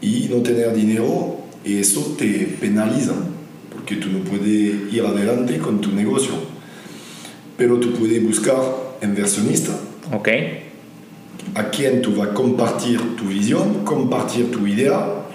y 0.02 0.28
no 0.30 0.42
tener 0.42 0.74
dinero, 0.74 1.38
y 1.66 1.80
eso 1.80 2.16
te 2.18 2.58
penaliza, 2.60 3.14
porque 3.74 3.96
tú 3.96 4.10
no 4.10 4.20
puedes 4.20 4.94
ir 4.94 5.02
adelante 5.04 5.58
con 5.58 5.82
tu 5.82 5.92
negocio. 5.92 6.34
Pero 7.58 7.80
tú 7.80 7.94
puedes 7.94 8.24
buscar 8.24 8.56
inversionista. 9.02 9.72
A 11.56 11.70
quien 11.70 12.02
tú 12.02 12.16
vas 12.16 12.30
a 12.30 12.34
compartir 12.34 13.16
tu 13.16 13.26
visión, 13.26 13.84
compartir 13.84 14.52
tu 14.52 14.68
idea, 14.68 15.27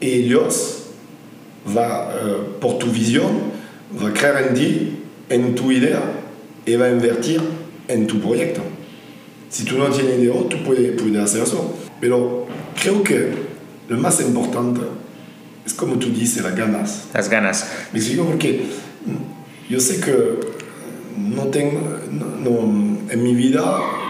y 0.00 0.10
ellos 0.10 0.84
va, 1.76 2.14
uh, 2.14 2.60
por 2.60 2.78
tu 2.78 2.86
visión, 2.86 3.30
va 4.02 4.12
creer 4.12 4.48
en 4.48 4.54
ti, 4.54 4.98
en 5.28 5.54
tu 5.54 5.70
idea, 5.72 6.02
y 6.66 6.76
va 6.76 6.90
invertir 6.90 7.40
en 7.88 8.06
tu 8.06 8.20
proyecto. 8.20 8.62
Si 9.50 9.64
tú 9.64 9.78
no 9.78 9.88
tienes 9.88 10.18
dinero, 10.18 10.46
tú 10.50 10.56
puedes, 10.64 11.00
puedes 11.00 11.16
hacer 11.18 11.42
eso. 11.42 11.74
Pero 12.00 12.46
creo 12.80 13.02
que 13.02 13.30
lo 13.88 13.98
más 13.98 14.20
importante 14.20 14.80
es 15.64 15.74
como 15.74 15.96
tú 15.96 16.08
dices, 16.08 16.42
las 16.42 16.56
ganas. 16.56 17.04
Las 17.14 17.28
ganas. 17.28 17.70
Me 17.92 17.98
explico 17.98 18.24
porque 18.24 18.64
yo 19.68 19.80
sé 19.80 20.00
que 20.00 20.12
no 21.16 21.44
tengo, 21.44 21.80
no, 22.10 23.10
en 23.10 23.22
mi 23.22 23.34
vida, 23.34 23.62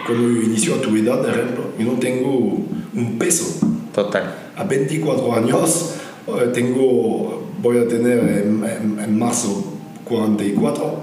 cuando 0.06 0.30
yo 0.30 0.42
inicio 0.42 0.76
a 0.76 0.80
tu 0.80 0.96
edad, 0.96 1.20
por 1.20 1.30
ejemplo, 1.30 1.64
yo 1.78 1.84
no 1.84 1.98
tengo 1.98 2.66
un 2.94 3.18
peso. 3.18 3.73
Total. 3.94 4.34
A 4.56 4.64
24 4.64 5.34
años 5.34 5.94
eh, 6.26 6.50
tengo, 6.52 7.42
voy 7.62 7.78
a 7.78 7.88
tener 7.88 8.18
en, 8.18 8.64
en, 8.64 9.00
en 9.00 9.18
marzo 9.18 9.64
44 10.04 11.02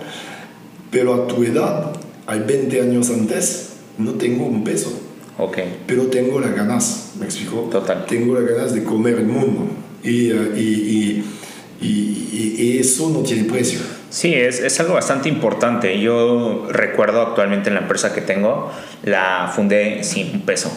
pero 0.92 1.14
a 1.14 1.28
tu 1.28 1.44
edad, 1.44 1.94
hay 2.28 2.42
20 2.42 2.82
años 2.82 3.10
antes, 3.10 3.78
no 3.98 4.12
tengo 4.16 4.46
un 4.46 4.64
peso. 4.64 4.92
Ok. 5.38 5.58
Pero 5.88 6.08
tengo 6.08 6.40
las 6.42 6.54
ganas, 6.54 7.14
¿me 7.18 7.26
explico? 7.26 7.70
Total. 7.72 8.06
Tengo 8.06 8.36
las 8.38 8.44
ganas 8.44 8.74
de 8.76 8.84
comer 8.84 9.16
el 9.16 9.26
mundo. 9.26 9.70
Y, 10.04 10.34
uh, 10.34 10.56
y, 10.56 11.24
y, 11.82 12.56
y, 12.60 12.78
eso 12.80 13.10
no 13.10 13.20
tiene 13.20 13.46
precio. 13.46 13.80
Sí, 14.10 14.34
es, 14.34 14.60
es, 14.60 14.80
algo 14.82 14.96
bastante 14.96 15.30
importante. 15.30 16.00
Yo 16.00 16.68
recuerdo 16.70 17.22
actualmente 17.22 17.70
en 17.70 17.76
la 17.76 17.82
empresa 17.82 18.14
que 18.14 18.22
tengo, 18.22 18.70
la 19.04 19.52
fundé 19.56 20.04
sin 20.04 20.32
un 20.32 20.42
peso. 20.42 20.72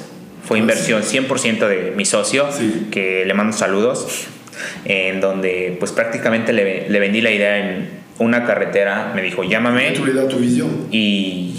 Fue 0.46 0.58
inversión 0.58 1.02
100% 1.02 1.68
de 1.68 1.92
mi 1.96 2.04
socio, 2.04 2.46
sí. 2.52 2.88
que 2.90 3.24
le 3.24 3.34
mando 3.34 3.56
saludos, 3.56 4.26
en 4.84 5.20
donde 5.20 5.76
pues 5.78 5.92
prácticamente 5.92 6.52
le, 6.52 6.88
le 6.88 7.00
vendí 7.00 7.20
la 7.20 7.30
idea 7.30 7.58
en 7.58 7.88
una 8.18 8.44
carretera, 8.44 9.12
me 9.14 9.22
dijo, 9.22 9.42
llámame. 9.42 9.92
Tú 9.92 10.04
le 10.04 10.12
das 10.12 10.28
tu 10.28 10.36
visión. 10.36 10.86
Y 10.90 11.54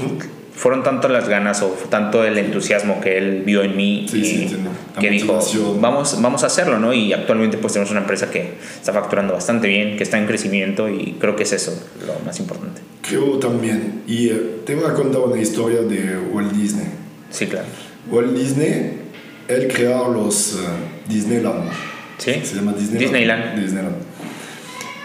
fueron 0.55 0.83
tanto 0.83 1.09
las 1.09 1.27
ganas 1.27 1.61
o 1.61 1.67
tanto 1.89 2.23
el 2.23 2.37
entusiasmo 2.37 3.01
que 3.01 3.17
él 3.17 3.43
vio 3.45 3.61
en 3.61 3.75
mí 3.75 4.05
sí, 4.09 4.19
y, 4.19 4.25
sí, 4.25 4.57
que 4.99 5.09
dijo, 5.09 5.39
vamos, 5.81 6.21
vamos 6.21 6.43
a 6.43 6.47
hacerlo, 6.47 6.79
¿no? 6.79 6.93
Y 6.93 7.11
actualmente 7.11 7.57
pues 7.57 7.73
tenemos 7.73 7.91
una 7.91 8.01
empresa 8.01 8.31
que 8.31 8.53
está 8.79 8.93
facturando 8.93 9.33
bastante 9.33 9.67
bien, 9.67 9.97
que 9.97 10.03
está 10.03 10.17
en 10.17 10.27
crecimiento 10.27 10.87
y 10.87 11.17
creo 11.19 11.35
que 11.35 11.43
es 11.43 11.51
eso 11.51 11.77
lo 12.05 12.25
más 12.25 12.39
importante. 12.39 12.81
Creo 13.01 13.37
también. 13.37 14.03
Y 14.07 14.29
te 14.65 14.75
voy 14.75 14.85
a 14.89 14.93
contar 14.93 15.21
una 15.21 15.41
historia 15.41 15.81
de 15.81 16.17
Walt 16.17 16.53
Disney. 16.53 16.87
Sí, 17.29 17.47
claro. 17.47 17.67
Walt 18.09 18.33
Disney, 18.35 18.99
él 19.47 19.67
creó 19.67 20.11
los 20.11 20.53
uh, 20.53 21.09
Disneyland. 21.09 21.71
¿Sí? 22.17 22.33
Se 22.43 22.55
llama 22.55 22.73
Disneyland. 22.73 22.99
Disneyland. 22.99 23.61
Disneyland. 23.61 23.95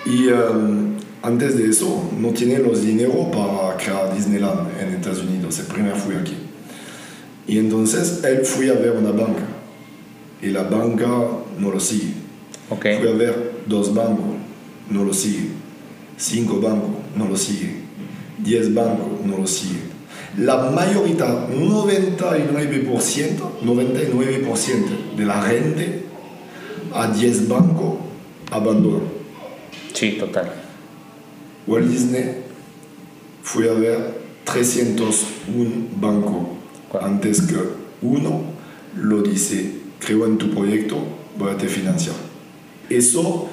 Y 0.06 0.28
um, 0.28 0.96
antes 1.22 1.56
de 1.56 1.68
eso 1.68 2.10
no 2.18 2.28
tiene 2.30 2.58
los 2.58 2.82
dinero 2.82 3.30
para 3.30 3.76
crear 3.76 4.14
Disneyland 4.14 4.80
en 4.80 4.94
Estados 4.94 5.22
Unidos. 5.22 5.58
El 5.58 5.66
primer 5.66 5.94
fui 5.94 6.14
aquí. 6.14 6.36
Y 7.46 7.58
entonces 7.58 8.22
él 8.24 8.44
fue 8.44 8.70
a 8.70 8.74
ver 8.74 8.92
una 8.92 9.10
banca. 9.10 9.42
Y 10.40 10.48
la 10.48 10.62
banca 10.62 11.06
no 11.58 11.70
lo 11.70 11.80
sigue. 11.80 12.14
Okay. 12.70 12.98
Fui 12.98 13.08
a 13.08 13.12
ver 13.12 13.52
dos 13.66 13.92
bancos, 13.92 14.36
no 14.88 15.04
lo 15.04 15.12
sigue. 15.12 15.48
Cinco 16.16 16.60
bancos, 16.60 16.90
no 17.16 17.26
lo 17.26 17.36
sigue. 17.36 17.74
Diez 18.38 18.72
bancos, 18.72 19.24
no 19.24 19.36
lo 19.36 19.46
sigue. 19.46 19.89
La 20.38 20.70
mayoría, 20.70 21.48
99%, 21.48 23.60
99% 23.64 25.16
de 25.16 25.24
la 25.24 25.42
gente 25.42 26.04
a 26.94 27.08
10 27.08 27.48
bancos 27.48 27.94
abandonó. 28.50 29.02
Sí, 29.92 30.12
total. 30.12 30.52
Walt 31.66 31.88
Disney 31.88 32.36
fue 33.42 33.68
a 33.68 33.74
ver 33.74 34.20
301 34.44 35.88
bancos 36.00 36.46
antes 37.00 37.42
que 37.42 37.56
uno 38.02 38.42
lo 38.96 39.22
dice, 39.22 39.72
creo 40.00 40.26
en 40.26 40.38
tu 40.38 40.50
proyecto, 40.50 40.96
voy 41.38 41.50
a 41.50 41.56
te 41.56 41.68
financiar. 41.68 42.16
Eso 42.88 43.48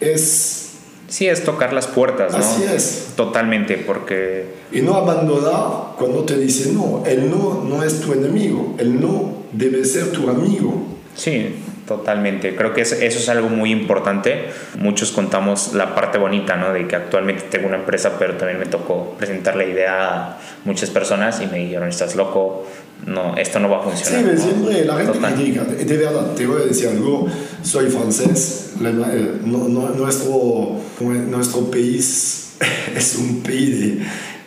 es... 0.00 0.65
Sí, 1.08 1.28
es 1.28 1.44
tocar 1.44 1.72
las 1.72 1.86
puertas, 1.86 2.32
¿no? 2.32 2.38
Así 2.38 2.64
es. 2.64 3.08
Totalmente, 3.16 3.76
porque... 3.78 4.56
Y 4.72 4.80
no 4.82 4.94
abandonar 4.94 5.94
cuando 5.96 6.24
te 6.24 6.36
dice 6.36 6.72
no, 6.72 7.04
el 7.06 7.30
no 7.30 7.64
no 7.64 7.82
es 7.82 8.00
tu 8.00 8.12
enemigo, 8.12 8.74
el 8.78 9.00
no 9.00 9.32
debe 9.52 9.84
ser 9.84 10.10
tu 10.10 10.28
amigo. 10.28 10.82
Sí, 11.14 11.54
Totalmente, 11.86 12.56
creo 12.56 12.74
que 12.74 12.80
eso 12.80 12.96
es 12.96 13.28
algo 13.28 13.48
muy 13.48 13.70
importante. 13.70 14.46
Muchos 14.76 15.12
contamos 15.12 15.72
la 15.72 15.94
parte 15.94 16.18
bonita, 16.18 16.56
¿no? 16.56 16.72
De 16.72 16.88
que 16.88 16.96
actualmente 16.96 17.44
tengo 17.48 17.68
una 17.68 17.76
empresa, 17.76 18.18
pero 18.18 18.34
también 18.34 18.58
me 18.58 18.66
tocó 18.66 19.14
presentar 19.16 19.54
la 19.54 19.64
idea 19.64 20.14
a 20.14 20.38
muchas 20.64 20.90
personas 20.90 21.40
y 21.40 21.46
me 21.46 21.58
dijeron, 21.58 21.88
estás 21.88 22.16
loco, 22.16 22.66
no, 23.06 23.36
esto 23.36 23.60
no 23.60 23.70
va 23.70 23.78
a 23.78 23.82
funcionar. 23.82 24.22
Sí, 24.22 24.30
¿no? 24.32 24.42
siempre 24.42 24.84
la 24.84 24.96
gente 24.96 25.18
critica, 25.18 25.62
de, 25.62 25.84
de, 25.84 25.96
verdad, 25.96 26.34
te 26.34 26.46
voy 26.46 26.62
a 26.62 26.64
decir 26.64 26.88
algo, 26.88 27.28
soy 27.62 27.86
francés, 27.86 28.72
no, 28.80 29.68
nuestro, 29.68 30.80
nuestro 31.00 31.70
país 31.70 32.54
es 32.96 33.16
un 33.16 33.42
país 33.42 33.80
de 33.80 34.06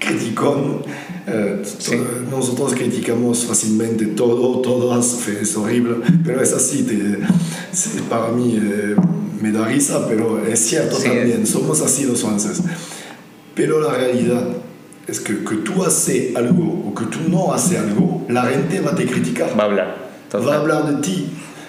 criticón. 0.10 0.82
Eh, 1.28 1.62
sí. 1.64 1.96
Nosotros 2.30 2.74
criticamos 2.74 3.46
fácilmente 3.46 4.06
todo, 4.08 4.60
todo 4.60 5.00
es 5.00 5.56
horrible, 5.56 5.98
pero 6.26 6.42
es 6.42 6.54
así. 6.54 6.84
Te, 6.84 7.20
para 8.10 8.30
mí 8.30 8.60
eh, 8.62 8.96
me 9.42 9.52
da 9.52 9.68
risa, 9.68 10.08
pero 10.08 10.44
es 10.46 10.60
cierto 10.60 10.98
Sí, 10.98 11.10
también. 11.10 11.46
Somos 11.46 11.82
así 11.82 12.06
los 12.06 12.22
franceses. 12.22 12.64
Pero 13.56 13.80
la 13.80 13.94
realidad 13.94 14.48
es 15.08 15.20
que 15.20 15.44
que 15.44 15.56
tú 15.58 15.84
haces 15.84 16.36
algo 16.36 16.90
o 16.90 16.94
que 16.94 17.06
tú 17.06 17.20
no 17.30 17.54
haces 17.54 17.80
algo, 17.80 18.26
la 18.30 18.46
gente 18.46 18.80
va 18.82 18.92
a 18.92 18.96
te 18.96 19.06
criticar. 19.06 19.58
Va 19.58 19.64
a 19.64 19.66
hablar. 19.68 20.10
Total. 20.30 20.48
va 20.48 20.56
a 20.56 20.60
hablar 20.60 20.96
de 20.96 21.02
ti, 21.02 21.28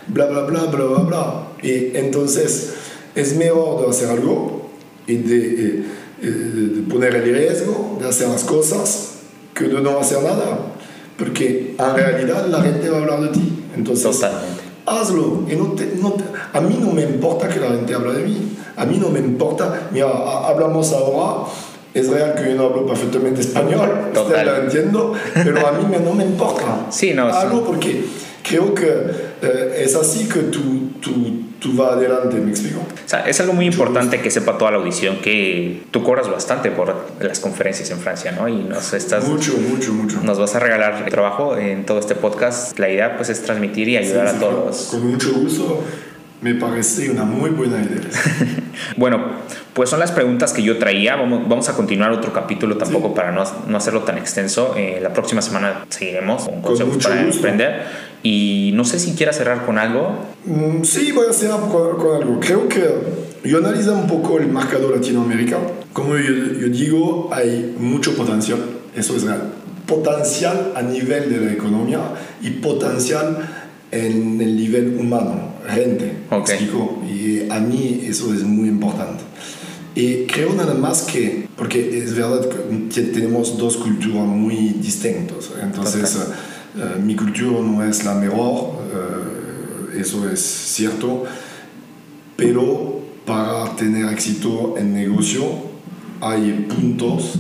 bla, 0.08 0.26
bla, 0.26 0.42
bla, 0.42 0.64
bla, 0.66 0.84
bla, 0.84 0.98
bla. 0.98 1.48
Y 1.62 1.96
entonces 1.96 2.74
es 3.14 3.36
mejor 3.36 3.82
de 3.82 3.90
hacer 3.90 4.10
algo 4.10 4.70
y 5.06 5.16
de, 5.16 5.38
eh, 5.38 5.84
de 6.28 6.82
poner 6.82 7.14
el 7.16 7.22
riesgo 7.34 7.98
de 8.00 8.08
hacer 8.08 8.28
las 8.28 8.44
cosas 8.44 9.10
que 9.54 9.64
de 9.64 9.80
no 9.80 9.98
hacer 9.98 10.22
nada. 10.22 10.58
Porque 11.18 11.74
en 11.78 11.94
realidad 11.96 12.46
la 12.46 12.62
gente 12.62 12.88
va 12.88 12.98
a 12.98 13.00
hablar 13.00 13.20
de 13.22 13.28
ti. 13.28 13.64
Entonces, 13.76 14.04
Totalmente. 14.18 14.62
hazlo. 14.86 15.42
Y 15.50 15.56
no 15.56 15.72
te, 15.72 15.92
no 16.00 16.12
te, 16.12 16.24
a 16.52 16.60
mí 16.60 16.78
no 16.80 16.92
me 16.92 17.02
importa 17.02 17.48
que 17.48 17.60
la 17.60 17.68
gente 17.68 17.94
hable 17.94 18.12
de 18.14 18.24
mí. 18.24 18.56
A 18.76 18.86
mí 18.86 18.98
no 18.98 19.08
me 19.10 19.18
importa. 19.20 19.88
Mira, 19.92 20.06
hablamos 20.46 20.92
ahora 20.92 21.44
Es 21.92 22.08
real 22.08 22.34
que 22.36 22.50
yo 22.50 22.54
no 22.56 22.66
hablo 22.66 22.86
perfectamente 22.86 23.40
español, 23.40 24.10
Total. 24.14 24.46
lo 24.46 24.56
entiendo, 24.58 25.12
pero 25.34 25.66
a 25.66 25.72
mí 25.72 25.84
me- 25.90 25.98
no 25.98 26.14
me 26.14 26.24
importa. 26.24 26.86
Sí, 26.88 27.12
no, 27.14 27.24
Hablo 27.26 27.56
sí. 27.58 27.62
porque 27.66 28.04
creo 28.48 28.72
que 28.74 28.86
eh, 29.42 29.82
es 29.84 29.96
así 29.96 30.28
que 30.28 30.38
tú, 30.40 30.60
tú, 31.00 31.10
tú 31.60 31.74
vas 31.74 31.92
adelante, 31.92 32.36
¿me 32.38 32.50
explico? 32.50 32.80
O 32.80 33.08
sea, 33.08 33.28
es 33.28 33.38
algo 33.40 33.52
muy 33.52 33.66
importante 33.66 34.20
que 34.20 34.30
sepa 34.30 34.58
toda 34.58 34.70
la 34.72 34.78
audición 34.78 35.18
que 35.18 35.82
tú 35.90 36.02
cobras 36.02 36.28
bastante 36.30 36.70
por 36.70 36.94
las 37.20 37.38
conferencias 37.38 37.90
en 37.90 37.98
Francia, 37.98 38.32
¿no? 38.32 38.48
Y 38.48 38.56
nos 38.56 38.92
estás 38.94 39.28
Mucho, 39.28 39.52
mucho, 39.58 39.92
mucho. 39.92 40.20
nos 40.22 40.38
vas 40.38 40.54
a 40.56 40.58
regalar 40.58 41.04
trabajo 41.10 41.56
en 41.56 41.84
todo 41.86 41.98
este 42.00 42.14
podcast. 42.14 42.78
La 42.78 42.88
idea 42.88 43.16
pues 43.16 43.28
es 43.28 43.42
transmitir 43.42 43.88
y 43.88 43.96
ayudar 43.98 44.28
Sí, 44.28 44.30
a 44.30 44.38
sí, 44.38 44.40
todos. 44.40 44.88
Con 44.90 45.10
mucho 45.10 45.32
gusto, 45.34 45.84
me 46.40 46.54
parece 46.54 47.10
una 47.10 47.24
muy 47.24 47.50
buena 47.50 47.76
idea. 47.76 48.00
Bueno, 48.96 49.20
pues 49.74 49.90
son 49.90 50.00
las 50.00 50.10
preguntas 50.10 50.52
que 50.54 50.62
yo 50.62 50.78
traía. 50.78 51.14
Vamos, 51.14 51.46
vamos 51.48 51.68
a 51.68 51.74
continuar 51.74 52.12
otro 52.12 52.32
capítulo 52.32 52.76
tampoco 52.78 53.08
Sí. 53.08 53.14
para 53.14 53.30
no, 53.30 53.44
no 53.66 53.76
hacerlo 53.76 54.00
tan 54.00 54.16
extenso. 54.16 54.74
Eh, 54.76 55.00
la 55.02 55.12
próxima 55.12 55.42
semana 55.42 55.84
seguiremos 55.90 56.44
con 56.44 56.62
consejos 56.62 56.96
para 57.02 57.16
gusto. 57.22 57.36
emprender. 57.36 57.82
Y 58.22 58.72
no 58.74 58.84
sé 58.84 58.98
si 58.98 59.12
quieras 59.12 59.36
cerrar 59.36 59.64
con 59.64 59.78
algo. 59.78 60.10
Mm, 60.44 60.82
Sí, 60.84 61.12
voy 61.12 61.26
a 61.26 61.30
hacer 61.30 61.50
con, 61.50 61.96
con 61.96 62.16
algo. 62.22 62.38
Creo 62.40 62.68
que 62.68 62.84
yo 63.44 63.58
analizo 63.58 63.94
un 63.94 64.06
poco 64.06 64.38
el 64.38 64.48
mercado 64.48 64.94
latinoamericano. 64.94 65.64
Como 65.92 66.16
yo, 66.16 66.32
yo 66.60 66.68
digo, 66.68 67.30
hay 67.32 67.74
mucho 67.78 68.14
potencial, 68.14 68.58
eso 68.94 69.16
es 69.16 69.22
real. 69.22 69.52
Potencial 69.86 70.72
a 70.76 70.82
nivel 70.82 71.30
de 71.30 71.40
la 71.46 71.52
economía 71.52 72.00
y 72.42 72.50
potencial 72.50 73.38
en 73.90 74.40
el 74.40 74.56
nivel 74.56 74.96
humano, 75.00 75.54
gente. 75.68 76.12
¿me 76.30 76.36
Ok. 76.36 76.48
explico? 76.48 77.02
Y 77.10 77.50
a 77.50 77.58
mí 77.58 78.02
eso 78.06 78.32
es 78.32 78.42
muy 78.44 78.68
importante. 78.68 79.24
Y 79.96 80.26
creo 80.26 80.52
nada 80.54 80.74
más 80.74 81.02
que, 81.02 81.48
porque 81.56 81.98
es 81.98 82.14
verdad 82.14 82.48
que 82.94 83.00
tenemos 83.02 83.58
dos 83.58 83.76
culturas 83.78 84.24
muy 84.26 84.54
distintas. 84.80 85.50
Entonces, 85.60 86.14
eh, 86.14 86.18
eh, 86.20 86.34
mi 87.02 87.16
cultura 87.16 87.60
no 87.60 87.82
es 87.84 88.04
la 88.04 88.14
mejor, 88.14 88.74
eh, 88.92 90.00
eso 90.00 90.28
es 90.28 90.40
cierto, 90.40 91.24
pero 92.36 93.00
para 93.26 93.74
tener 93.76 94.12
éxito 94.12 94.76
en 94.78 94.94
negocio 94.94 95.42
hay 96.20 96.66
puntos 96.68 97.34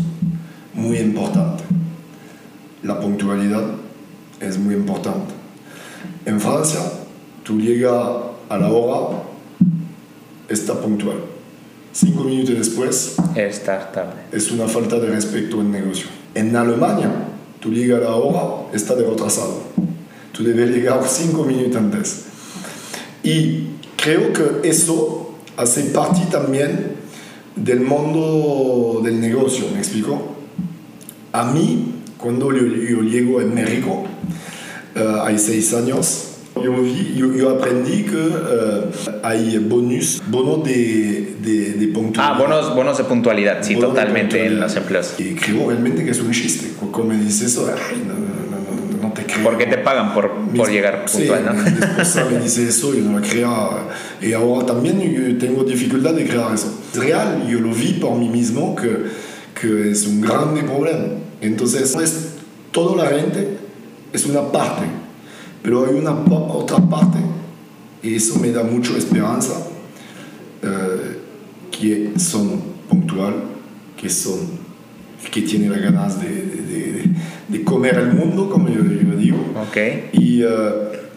muy 0.74 0.98
importantes. 0.98 1.66
La 2.82 2.98
puntualidad 2.98 3.64
es 4.40 4.58
muy 4.58 4.74
importante. 4.74 5.34
En 6.24 6.40
Francia, 6.40 6.80
tú 7.42 7.60
llegas 7.60 7.94
a 8.48 8.58
la 8.58 8.70
hora, 8.70 9.22
está 10.48 10.74
puntual. 10.80 11.18
Cinco 11.92 12.22
minutos 12.24 12.54
después 12.56 13.16
Esta 13.34 13.90
tarde. 13.90 14.22
es 14.32 14.50
una 14.50 14.66
falta 14.66 14.98
de 14.98 15.08
respeto 15.08 15.60
en 15.60 15.72
negocio. 15.72 16.06
En 16.34 16.54
Alemania, 16.54 17.10
tú 17.60 17.72
llegas 17.72 18.00
a 18.00 18.04
la 18.04 18.16
hora, 18.16 18.66
está 18.72 18.94
de 18.94 19.06
retrasado. 19.06 19.62
Tú 20.32 20.42
debes 20.42 20.70
llegar 20.70 21.00
cinco 21.06 21.44
minutos 21.44 21.76
antes. 21.76 22.24
Y 23.22 23.66
creo 23.96 24.32
que 24.32 24.68
eso 24.68 25.34
hace 25.56 25.84
parte 25.84 26.20
también 26.30 26.96
del 27.54 27.80
mundo 27.80 29.00
del 29.04 29.20
negocio, 29.20 29.66
¿me 29.72 29.78
explico? 29.78 30.36
A 31.32 31.44
mí, 31.44 32.02
cuando 32.16 32.52
yo, 32.52 32.66
yo 32.66 33.02
llego 33.02 33.40
en 33.40 33.54
México, 33.54 34.04
eh, 34.94 35.16
hay 35.22 35.38
seis 35.38 35.74
años, 35.74 36.29
yo, 36.62 36.82
vi- 36.82 38.04
que 38.04 38.16
eh, 38.16 38.84
hay 39.22 39.58
bonus, 39.58 40.22
bono 40.28 40.58
de, 40.62 41.36
de, 41.42 41.72
de 41.74 41.86
Ah, 41.86 41.92
puntualidad. 41.94 42.38
bonos, 42.38 42.74
bonos 42.74 42.98
de 42.98 43.04
puntualidad, 43.04 43.58
sí, 43.62 43.76
totalmente 43.76 44.46
en 44.46 44.60
los 44.60 44.74
empleos. 44.76 45.14
Y 45.18 45.34
creo 45.34 45.68
realmente 45.68 46.04
que 46.04 46.10
es 46.10 46.20
un 46.20 46.30
chiste. 46.32 46.72
Cuando 46.78 47.14
me 47.14 47.22
dices 47.22 47.52
eso, 47.52 47.68
ay, 47.72 48.02
no, 48.06 48.14
no, 48.14 48.20
no, 48.20 49.08
no, 49.08 49.12
te 49.12 49.24
creo. 49.24 49.42
Porque 49.44 49.66
te 49.66 49.78
pagan 49.78 50.14
por, 50.14 50.30
por 50.56 50.70
llegar 50.70 51.04
sí, 51.06 51.18
puntual, 51.18 51.44
¿no? 51.46 51.52
mi 51.54 51.78
esposa 51.78 52.26
me 52.30 52.38
dice 52.38 52.68
eso, 52.68 52.94
yo 52.94 53.02
no 53.02 53.18
lo 53.18 53.26
creo. 53.26 53.80
Y 54.20 54.32
ahora 54.32 54.66
también 54.66 55.00
yo 55.00 55.38
tengo 55.38 55.64
dificultad 55.64 56.14
de 56.14 56.26
crear 56.26 56.54
eso. 56.54 56.80
Es 56.92 56.98
real, 57.00 57.46
yo 57.48 57.60
lo 57.60 57.72
vi 57.72 57.94
por 57.94 58.16
mí 58.18 58.28
mismo 58.28 58.74
que, 58.76 58.90
que 59.60 59.90
es 59.90 60.06
un 60.06 60.20
grande 60.20 60.62
problema. 60.62 61.04
Entonces, 61.40 61.94
es 61.96 62.28
toda 62.72 63.04
la 63.04 63.10
gente, 63.18 63.56
es 64.12 64.26
una 64.26 64.42
parte. 64.52 64.84
Pero 65.62 65.86
hay 65.86 65.94
una 65.94 66.12
otra 66.12 66.78
parte, 66.78 67.18
y 68.02 68.14
eso 68.14 68.38
me 68.38 68.50
da 68.50 68.62
mucha 68.62 68.96
esperanza, 68.96 69.54
eh, 70.62 71.18
que 71.70 72.12
son 72.18 72.60
puntual, 72.88 73.34
que 74.00 74.08
son 74.08 74.38
que 75.30 75.42
tienen 75.42 75.70
las 75.70 75.82
ganas 75.82 76.20
de, 76.20 76.28
de- 76.28 76.92
de- 76.92 77.10
de 77.48 77.64
comer 77.64 77.96
el 77.98 78.12
mundo, 78.14 78.48
como 78.48 78.68
yo, 78.68 78.76
yo 78.82 79.16
digo. 79.16 79.36
Ok. 79.68 79.76
Y, 80.14 80.42
eh, 80.42 80.46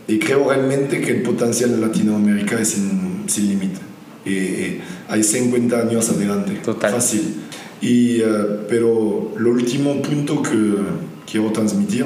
y 0.10 0.20
creo 0.20 0.50
realmente 0.50 1.00
que 1.00 1.12
el 1.12 1.22
potencial 1.22 1.72
en 1.74 1.80
Latinoamérica 1.82 2.60
es 2.60 2.70
sin, 2.70 3.24
sin 3.28 3.48
límite. 3.48 3.80
Y, 4.26 4.30
y 4.32 4.82
hay 5.08 5.24
50 5.24 5.80
años 5.80 6.10
adelante. 6.10 6.52
Total. 6.66 6.92
Fácil. 6.92 7.36
Y, 7.82 8.20
eh, 8.20 8.26
pero 8.68 9.32
lo 9.38 9.52
último 9.52 10.02
punto 10.02 10.42
que 10.44 10.76
quiero 11.32 11.52
transmitir 11.54 12.06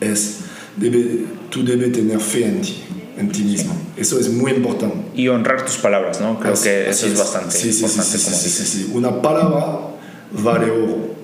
es, 0.00 0.40
debe, 0.76 1.24
tú 1.50 1.64
debes 1.64 1.92
tener 1.92 2.18
fe 2.20 2.46
en 2.46 2.60
ti, 2.62 2.82
en 3.18 3.28
ti 3.30 3.42
mismo. 3.42 3.74
Eso 3.96 4.18
es 4.18 4.30
muy 4.30 4.52
importante. 4.52 4.96
Y 5.14 5.28
honrar 5.28 5.64
tus 5.64 5.76
palabras, 5.76 6.20
¿no? 6.20 6.38
Creo 6.40 6.54
Así- 6.54 6.64
que 6.64 6.90
eso 6.90 7.06
es, 7.06 7.18
bastante 7.18 7.50
Sí, 7.56 7.68
importante, 7.70 8.18
sí, 8.18 8.24
como 8.24 8.36
dices. 8.36 8.86
Una 8.92 9.22
palabra 9.22 9.78
vale 10.32 10.70
oro. 10.70 11.14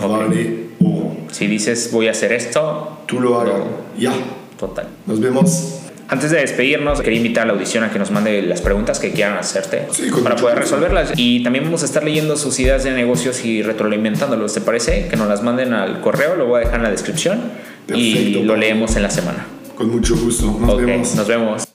Ok. 0.00 0.08
Vale 0.10 0.66
oro. 0.80 1.16
Si 1.30 1.46
dices 1.46 1.90
voy 1.92 2.08
a 2.08 2.12
hacer 2.12 2.32
esto, 2.32 2.98
Tú 3.06 3.20
lo 3.20 3.40
hagas. 3.40 3.54
Ya. 3.98 4.12
total. 4.58 4.88
Nos 5.06 5.20
vemos. 5.20 5.76
Antes 6.08 6.32
de 6.32 6.38
despedirnos, 6.40 7.00
quería 7.02 7.18
invitar 7.18 7.44
a 7.44 7.46
la 7.46 7.52
audición 7.52 7.84
a 7.84 7.90
que 7.92 7.98
nos 8.00 8.10
mande 8.10 8.42
las 8.42 8.60
preguntas 8.60 8.98
que 8.98 9.12
quieran 9.12 9.38
hacerte 9.38 9.86
Sí, 9.92 10.10
para 10.24 10.34
poder 10.34 10.58
resolverlas. 10.58 11.12
Y 11.16 11.44
también 11.44 11.64
vamos 11.64 11.82
a 11.82 11.86
estar 11.86 12.02
leyendo 12.02 12.36
sus 12.36 12.58
ideas 12.58 12.82
de 12.82 12.90
negocios 12.90 13.44
y 13.44 13.62
retroalimentándolos. 13.62 14.52
¿Te 14.54 14.60
parece? 14.60 15.06
Que 15.08 15.14
nos 15.16 15.28
las 15.28 15.42
manden 15.44 15.72
al 15.72 16.00
correo, 16.00 16.34
lo 16.34 16.46
voy 16.46 16.56
a 16.56 16.64
dejar 16.64 16.76
en 16.76 16.82
la 16.82 16.90
descripción 16.90 17.40
y 17.88 18.14
Perfecto, 18.14 18.38
lo 18.40 18.46
Pablo. 18.48 18.56
leemos 18.56 18.96
en 18.96 19.02
la 19.02 19.10
semana. 19.10 19.46
Con 19.76 19.90
mucho 19.90 20.16
gusto. 20.16 20.46
Nos 20.60 20.70
ok, 20.74 20.80
vemos. 20.80 21.14
nos 21.14 21.26
vemos. 21.26 21.69